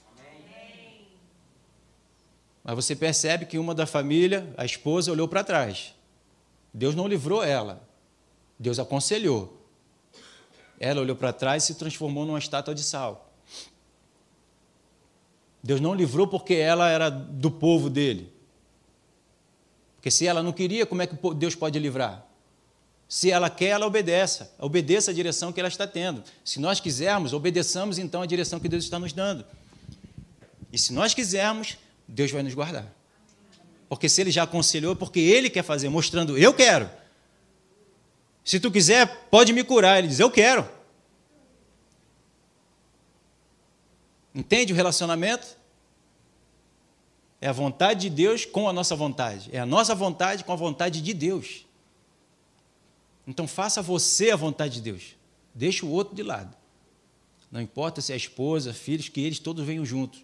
Mas 2.64 2.76
você 2.76 2.96
percebe 2.96 3.46
que 3.46 3.60
uma 3.60 3.76
da 3.76 3.86
família, 3.86 4.52
a 4.58 4.66
esposa, 4.66 5.12
olhou 5.12 5.28
para 5.28 5.44
trás. 5.44 5.94
Deus 6.74 6.96
não 6.96 7.08
livrou 7.08 7.44
ela. 7.44 7.88
Deus 8.60 8.80
aconselhou. 8.80 9.62
Ela 10.80 11.00
olhou 11.00 11.16
para 11.16 11.32
trás 11.32 11.64
e 11.64 11.68
se 11.68 11.76
transformou 11.76 12.26
numa 12.26 12.40
estátua 12.40 12.76
de 12.76 12.84
sal. 12.84 13.32
Deus 15.64 15.80
não 15.80 15.94
livrou 15.94 16.28
porque 16.28 16.56
ela 16.56 16.90
era 16.90 17.10
do 17.10 17.50
povo 17.50 17.90
dele. 17.90 18.35
Porque 20.06 20.12
se 20.12 20.28
ela 20.28 20.44
não 20.44 20.54
queria, 20.54 20.86
como 20.86 21.02
é 21.02 21.08
que 21.08 21.18
Deus 21.34 21.56
pode 21.56 21.80
livrar? 21.80 22.24
Se 23.10 23.32
ela 23.32 23.50
quer, 23.50 23.70
ela 23.70 23.88
obedeça. 23.88 24.54
Obedeça 24.60 25.10
a 25.10 25.14
direção 25.16 25.52
que 25.52 25.60
ela 25.60 25.68
está 25.68 25.88
tendo. 25.88 26.24
Se 26.44 26.60
nós 26.60 26.80
quisermos, 26.80 27.34
obedeçamos 27.34 27.98
então 27.98 28.22
a 28.22 28.28
direção 28.28 28.60
que 28.60 28.70
Deus 28.70 28.84
está 28.84 29.00
nos 29.00 29.14
dando. 29.14 29.44
E 30.72 30.78
se 30.78 30.94
nós 30.94 31.16
quisermos, 31.16 31.80
Deus 32.08 32.30
vai 32.30 32.44
nos 32.44 32.54
guardar. 32.54 32.86
Porque 33.90 34.08
se 34.08 34.22
ele 34.22 34.30
já 34.30 34.44
aconselhou, 34.44 34.94
é 34.94 34.96
porque 34.96 35.20
ele 35.20 35.50
quer 35.50 35.64
fazer, 35.64 35.90
mostrando, 35.90 36.38
eu 36.38 36.54
quero. 36.54 36.88
Se 38.44 38.60
tu 38.60 38.70
quiser, 38.70 39.08
pode 39.32 39.54
me 39.54 39.64
curar. 39.64 39.98
Ele 39.98 40.08
diz, 40.08 40.20
eu 40.20 40.30
quero. 40.30 40.70
Entende 44.36 44.72
o 44.72 44.76
relacionamento? 44.76 45.58
É 47.42 47.48
a 47.48 47.52
vontade 47.52 48.02
de 48.02 48.10
Deus 48.10 48.46
com 48.46 48.68
a 48.68 48.74
nossa 48.74 48.96
vontade. 48.96 49.50
É 49.52 49.60
a 49.60 49.66
nossa 49.66 49.94
vontade 49.94 50.44
com 50.44 50.52
a 50.52 50.56
vontade 50.56 51.02
de 51.02 51.14
Deus. 51.14 51.66
Então 53.28 53.48
faça 53.48 53.82
você 53.82 54.32
a 54.32 54.36
vontade 54.36 54.76
de 54.76 54.82
Deus. 54.82 55.16
Deixe 55.54 55.86
o 55.86 55.90
outro 55.90 56.16
de 56.16 56.24
lado. 56.24 56.56
Não 57.52 57.62
importa 57.62 58.02
se 58.02 58.14
é 58.14 58.16
esposa, 58.16 58.74
filhos, 58.74 59.10
que 59.10 59.22
eles 59.22 59.40
todos 59.40 59.66
venham 59.66 59.86
juntos. 59.86 60.24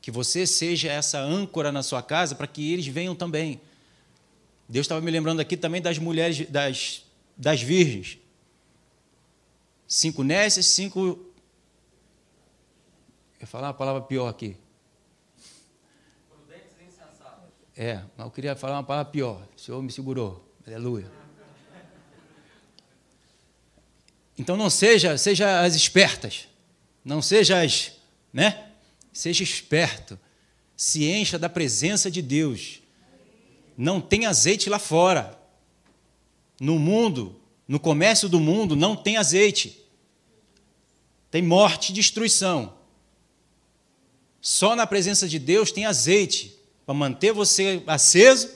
Que 0.00 0.10
você 0.10 0.46
seja 0.46 0.90
essa 0.90 1.20
âncora 1.20 1.70
na 1.70 1.82
sua 1.82 2.02
casa 2.02 2.34
para 2.34 2.46
que 2.46 2.72
eles 2.72 2.86
venham 2.86 3.14
também. 3.14 3.60
Deus 4.68 4.84
estava 4.84 5.00
me 5.00 5.10
lembrando 5.10 5.40
aqui 5.40 5.56
também 5.56 5.82
das 5.82 5.98
mulheres, 5.98 6.48
das, 6.48 7.04
das 7.36 7.60
virgens. 7.60 8.18
Cinco 9.86 10.22
nécias, 10.22 10.66
cinco 10.66 11.18
eu 13.40 13.46
falar 13.46 13.68
uma 13.68 13.74
palavra 13.74 14.02
pior 14.02 14.28
aqui. 14.28 14.54
É, 17.82 18.02
mas 18.14 18.26
eu 18.26 18.30
queria 18.30 18.54
falar 18.54 18.76
uma 18.76 18.84
palavra 18.84 19.10
pior. 19.10 19.42
O 19.56 19.58
Senhor 19.58 19.82
me 19.82 19.90
segurou. 19.90 20.46
Aleluia. 20.66 21.10
Então 24.38 24.54
não 24.54 24.68
seja, 24.68 25.16
seja 25.16 25.62
as 25.62 25.74
espertas. 25.74 26.46
Não 27.02 27.22
seja 27.22 27.62
as, 27.62 27.92
né? 28.30 28.72
Seja 29.14 29.42
esperto. 29.42 30.20
Se 30.76 31.10
encha 31.10 31.38
da 31.38 31.48
presença 31.48 32.10
de 32.10 32.20
Deus. 32.20 32.82
Não 33.78 33.98
tem 33.98 34.26
azeite 34.26 34.68
lá 34.68 34.78
fora. 34.78 35.40
No 36.60 36.78
mundo, 36.78 37.40
no 37.66 37.80
comércio 37.80 38.28
do 38.28 38.38
mundo, 38.38 38.76
não 38.76 38.94
tem 38.94 39.16
azeite. 39.16 39.82
Tem 41.30 41.40
morte 41.40 41.92
e 41.92 41.94
destruição. 41.94 42.74
Só 44.38 44.76
na 44.76 44.86
presença 44.86 45.26
de 45.26 45.38
Deus 45.38 45.72
tem 45.72 45.86
azeite 45.86 46.59
para 46.90 46.98
manter 46.98 47.32
você 47.32 47.84
aceso, 47.86 48.50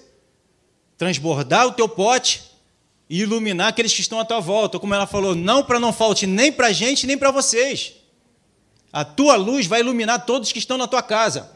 transbordar 0.98 1.68
o 1.68 1.72
teu 1.72 1.88
pote 1.88 2.42
e 3.08 3.20
iluminar 3.20 3.68
aqueles 3.68 3.94
que 3.94 4.00
estão 4.00 4.18
à 4.18 4.24
tua 4.24 4.40
volta. 4.40 4.76
Como 4.80 4.92
ela 4.92 5.06
falou, 5.06 5.36
não 5.36 5.62
para 5.62 5.78
não 5.78 5.92
falte 5.92 6.26
nem 6.26 6.50
para 6.50 6.66
a 6.66 6.72
gente, 6.72 7.06
nem 7.06 7.16
para 7.16 7.30
vocês. 7.30 7.92
A 8.92 9.04
tua 9.04 9.36
luz 9.36 9.68
vai 9.68 9.78
iluminar 9.78 10.26
todos 10.26 10.50
que 10.50 10.58
estão 10.58 10.76
na 10.76 10.88
tua 10.88 11.00
casa. 11.00 11.48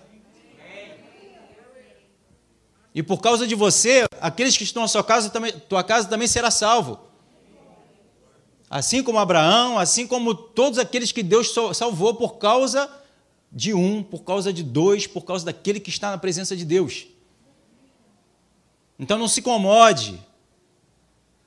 E 2.94 3.02
por 3.02 3.20
causa 3.20 3.44
de 3.44 3.56
você, 3.56 4.06
aqueles 4.20 4.56
que 4.56 4.62
estão 4.62 4.82
na 4.82 4.88
sua 4.88 5.02
casa, 5.02 5.30
também, 5.30 5.52
tua 5.68 5.82
casa 5.82 6.06
também 6.08 6.28
será 6.28 6.48
salvo. 6.48 7.00
Assim 8.70 9.02
como 9.02 9.18
Abraão, 9.18 9.80
assim 9.80 10.06
como 10.06 10.32
todos 10.32 10.78
aqueles 10.78 11.10
que 11.10 11.24
Deus 11.24 11.52
salvou 11.74 12.14
por 12.14 12.38
causa 12.38 12.88
de 13.50 13.72
um, 13.72 14.02
por 14.02 14.22
causa 14.22 14.52
de 14.52 14.62
dois, 14.62 15.06
por 15.06 15.24
causa 15.24 15.44
daquele 15.44 15.80
que 15.80 15.90
está 15.90 16.10
na 16.10 16.18
presença 16.18 16.56
de 16.56 16.64
Deus. 16.64 17.06
Então 18.98 19.18
não 19.18 19.28
se 19.28 19.40
incomode. 19.40 20.20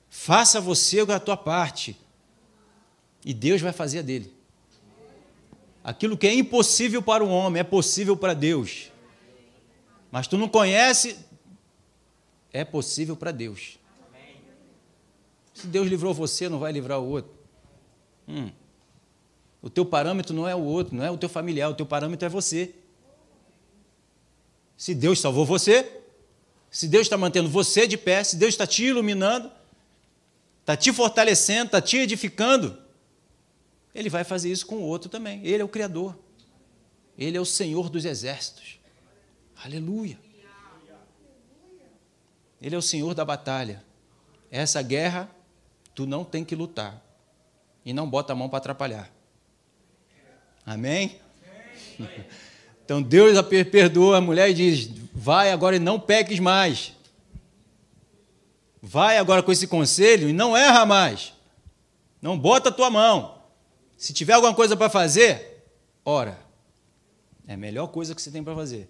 Faça 0.09 0.59
você 0.59 1.01
a 1.01 1.19
tua 1.19 1.37
parte. 1.37 1.97
E 3.23 3.33
Deus 3.33 3.61
vai 3.61 3.71
fazer 3.71 3.99
a 3.99 4.01
dele. 4.01 4.33
Aquilo 5.83 6.17
que 6.17 6.27
é 6.27 6.33
impossível 6.33 7.01
para 7.01 7.23
o 7.23 7.29
homem 7.29 7.59
é 7.59 7.63
possível 7.63 8.15
para 8.15 8.33
Deus. 8.33 8.91
Mas 10.11 10.27
tu 10.27 10.37
não 10.37 10.47
conhece, 10.47 11.17
é 12.51 12.63
possível 12.63 13.15
para 13.15 13.31
Deus. 13.31 13.79
Se 15.53 15.67
Deus 15.67 15.87
livrou 15.87 16.13
você, 16.13 16.49
não 16.49 16.59
vai 16.59 16.71
livrar 16.71 16.99
o 16.99 17.07
outro. 17.07 17.31
Hum. 18.27 18.51
O 19.61 19.69
teu 19.69 19.85
parâmetro 19.85 20.33
não 20.33 20.47
é 20.47 20.55
o 20.55 20.63
outro, 20.63 20.95
não 20.95 21.05
é 21.05 21.11
o 21.11 21.17
teu 21.17 21.29
familiar, 21.29 21.69
o 21.69 21.75
teu 21.75 21.85
parâmetro 21.85 22.25
é 22.25 22.29
você. 22.29 22.73
Se 24.75 24.95
Deus 24.95 25.19
salvou 25.19 25.45
você, 25.45 26.01
se 26.71 26.87
Deus 26.87 27.03
está 27.03 27.17
mantendo 27.17 27.47
você 27.47 27.85
de 27.85 27.97
pé, 27.97 28.23
se 28.23 28.35
Deus 28.35 28.53
está 28.53 28.65
te 28.65 28.83
iluminando, 28.85 29.51
está 30.61 30.75
te 30.75 30.91
fortalecendo, 30.91 31.65
está 31.67 31.81
te 31.81 31.97
edificando, 31.97 32.75
Ele 33.93 34.09
vai 34.09 34.23
fazer 34.23 34.51
isso 34.51 34.65
com 34.65 34.77
o 34.77 34.81
outro 34.81 35.09
também. 35.09 35.45
Ele 35.45 35.61
é 35.61 35.65
o 35.65 35.69
Criador. 35.69 36.17
Ele 37.17 37.37
é 37.37 37.41
o 37.41 37.45
Senhor 37.45 37.89
dos 37.89 38.05
exércitos. 38.05 38.79
Aleluia. 39.63 40.17
Ele 42.59 42.73
é 42.73 42.77
o 42.77 42.81
Senhor 42.81 43.13
da 43.13 43.25
batalha. 43.25 43.83
Essa 44.49 44.81
guerra, 44.81 45.29
tu 45.93 46.05
não 46.07 46.23
tem 46.23 46.43
que 46.43 46.55
lutar. 46.55 47.03
E 47.85 47.93
não 47.93 48.09
bota 48.09 48.33
a 48.33 48.35
mão 48.35 48.49
para 48.49 48.57
atrapalhar. 48.57 49.11
Amém? 50.65 51.19
Então 52.83 53.01
Deus 53.01 53.37
perdoa 53.71 54.17
a 54.17 54.21
mulher 54.21 54.49
e 54.49 54.53
diz: 54.53 54.89
Vai 55.13 55.51
agora 55.51 55.75
e 55.75 55.79
não 55.79 55.99
peques 55.99 56.39
mais. 56.39 56.93
Vai 58.81 59.17
agora 59.17 59.43
com 59.43 59.51
esse 59.51 59.67
conselho 59.67 60.27
e 60.27 60.33
não 60.33 60.57
erra 60.57 60.85
mais. 60.85 61.33
Não 62.21 62.37
bota 62.37 62.69
a 62.69 62.71
tua 62.71 62.89
mão. 62.89 63.39
Se 63.97 64.11
tiver 64.13 64.33
alguma 64.33 64.53
coisa 64.53 64.75
para 64.75 64.89
fazer, 64.89 65.63
ora. 66.03 66.39
É 67.47 67.53
a 67.53 67.57
melhor 67.57 67.87
coisa 67.87 68.15
que 68.15 68.21
você 68.21 68.31
tem 68.31 68.43
para 68.43 68.55
fazer. 68.55 68.89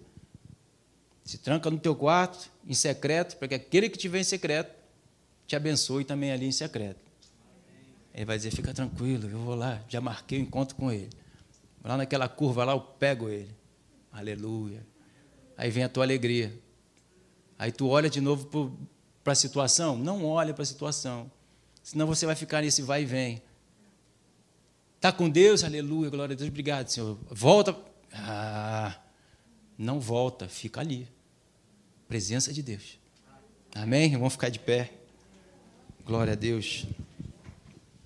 Se 1.24 1.38
tranca 1.38 1.70
no 1.70 1.78
teu 1.78 1.94
quarto, 1.94 2.50
em 2.66 2.74
secreto, 2.74 3.36
para 3.36 3.48
que 3.48 3.54
aquele 3.54 3.88
que 3.88 4.08
vê 4.08 4.20
em 4.20 4.24
secreto 4.24 4.74
te 5.46 5.54
abençoe 5.54 6.04
também 6.04 6.32
ali 6.32 6.46
em 6.46 6.52
secreto. 6.52 7.00
Ele 8.14 8.24
vai 8.24 8.36
dizer: 8.36 8.50
fica 8.50 8.72
tranquilo, 8.72 9.28
eu 9.28 9.38
vou 9.38 9.54
lá, 9.54 9.80
já 9.88 10.00
marquei 10.00 10.38
o 10.38 10.42
encontro 10.42 10.74
com 10.74 10.90
ele. 10.90 11.21
Lá 11.82 11.96
naquela 11.96 12.28
curva 12.28 12.64
lá, 12.64 12.72
eu 12.72 12.80
pego 12.80 13.28
ele. 13.28 13.54
Aleluia. 14.10 14.86
Aí 15.56 15.70
vem 15.70 15.84
a 15.84 15.88
tua 15.88 16.04
alegria. 16.04 16.52
Aí 17.58 17.72
tu 17.72 17.88
olha 17.88 18.10
de 18.10 18.20
novo 18.20 18.76
para 19.22 19.32
a 19.32 19.36
situação? 19.36 19.96
Não 19.96 20.24
olha 20.24 20.52
para 20.52 20.62
a 20.62 20.66
situação. 20.66 21.30
Senão 21.82 22.06
você 22.06 22.26
vai 22.26 22.34
ficar 22.34 22.62
nesse 22.62 22.82
vai 22.82 23.02
e 23.02 23.06
vem. 23.06 23.42
Está 24.96 25.10
com 25.10 25.28
Deus? 25.28 25.64
Aleluia, 25.64 26.10
glória 26.10 26.34
a 26.34 26.36
Deus, 26.36 26.48
obrigado, 26.48 26.88
Senhor. 26.88 27.18
Volta. 27.28 27.76
Ah, 28.12 29.00
não 29.76 29.98
volta, 29.98 30.48
fica 30.48 30.80
ali. 30.80 31.08
Presença 32.06 32.52
de 32.52 32.62
Deus. 32.62 32.98
Amém? 33.74 34.12
Vamos 34.12 34.34
ficar 34.34 34.48
de 34.48 34.58
pé. 34.58 34.92
Glória 36.04 36.34
a 36.34 36.36
Deus. 36.36 36.86